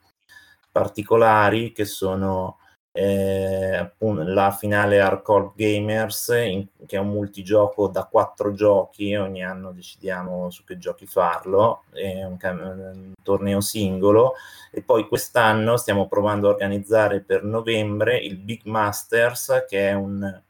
[0.73, 2.59] particolari che sono
[2.97, 9.43] eh, appunto, la finale Hardcore Gamers, in, che è un multigioco da quattro giochi, ogni
[9.45, 14.35] anno decidiamo su che giochi farlo, è un, un torneo singolo,
[14.71, 20.43] e poi quest'anno stiamo provando a organizzare per novembre il Big Masters, che è un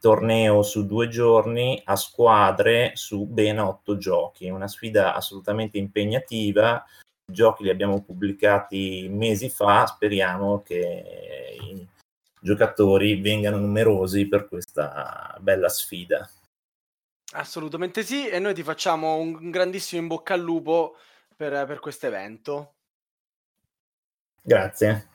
[0.00, 6.84] torneo su due giorni a squadre su ben otto giochi, una sfida assolutamente impegnativa
[7.30, 11.86] giochi li abbiamo pubblicati mesi fa, speriamo che
[12.40, 16.28] giocatori vengano numerosi per questa bella sfida.
[17.32, 20.96] Assolutamente sì, e noi ti facciamo un grandissimo in bocca al lupo
[21.36, 22.74] per, per questo evento.
[24.40, 25.08] Grazie.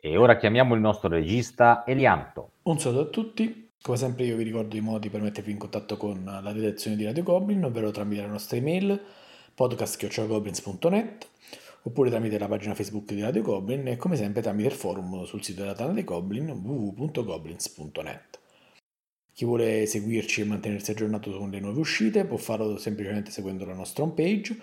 [0.00, 2.50] E ora chiamiamo il nostro regista Elianto.
[2.62, 3.70] Un saluto a tutti.
[3.80, 7.04] Come sempre io vi ricordo i modi per mettervi in contatto con la redazione di
[7.04, 9.00] Radio Goblin, ovvero tramite la nostra email
[9.58, 11.26] podcast.goblins.net
[11.82, 15.42] oppure tramite la pagina Facebook di Radio Goblin e come sempre tramite il forum sul
[15.42, 18.38] sito della Tana dei Goblin www.goblins.net.
[19.32, 23.74] Chi vuole seguirci e mantenersi aggiornato con le nuove uscite può farlo semplicemente seguendo la
[23.74, 24.56] nostra homepage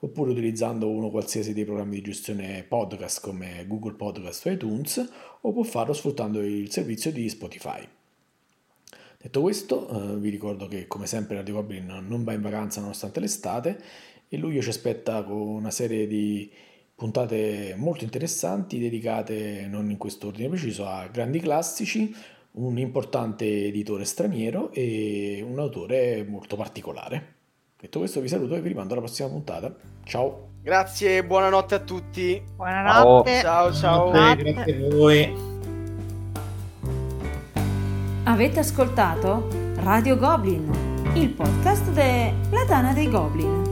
[0.00, 5.10] oppure utilizzando uno qualsiasi dei programmi di gestione podcast come Google Podcast o iTunes
[5.42, 7.86] o può farlo sfruttando il servizio di Spotify.
[9.22, 13.20] Detto questo, eh, vi ricordo che come sempre Radio Goblin non va in vacanza nonostante
[13.20, 13.78] l'estate
[14.32, 16.48] e luglio ci aspetta con una serie di
[16.94, 22.14] puntate molto interessanti dedicate non in questo ordine preciso a grandi classici,
[22.52, 27.38] un importante editore straniero e un autore molto particolare.
[27.76, 29.74] Detto questo vi saluto e vi rimando alla prossima puntata.
[30.04, 30.48] Ciao.
[30.62, 32.40] Grazie e buonanotte a tutti.
[32.54, 33.40] Buonanotte.
[33.40, 34.10] Ciao ciao.
[34.10, 35.34] Grazie, grazie a voi.
[38.24, 40.70] Avete ascoltato Radio Goblin,
[41.14, 43.69] il podcast della Tana dei Goblin.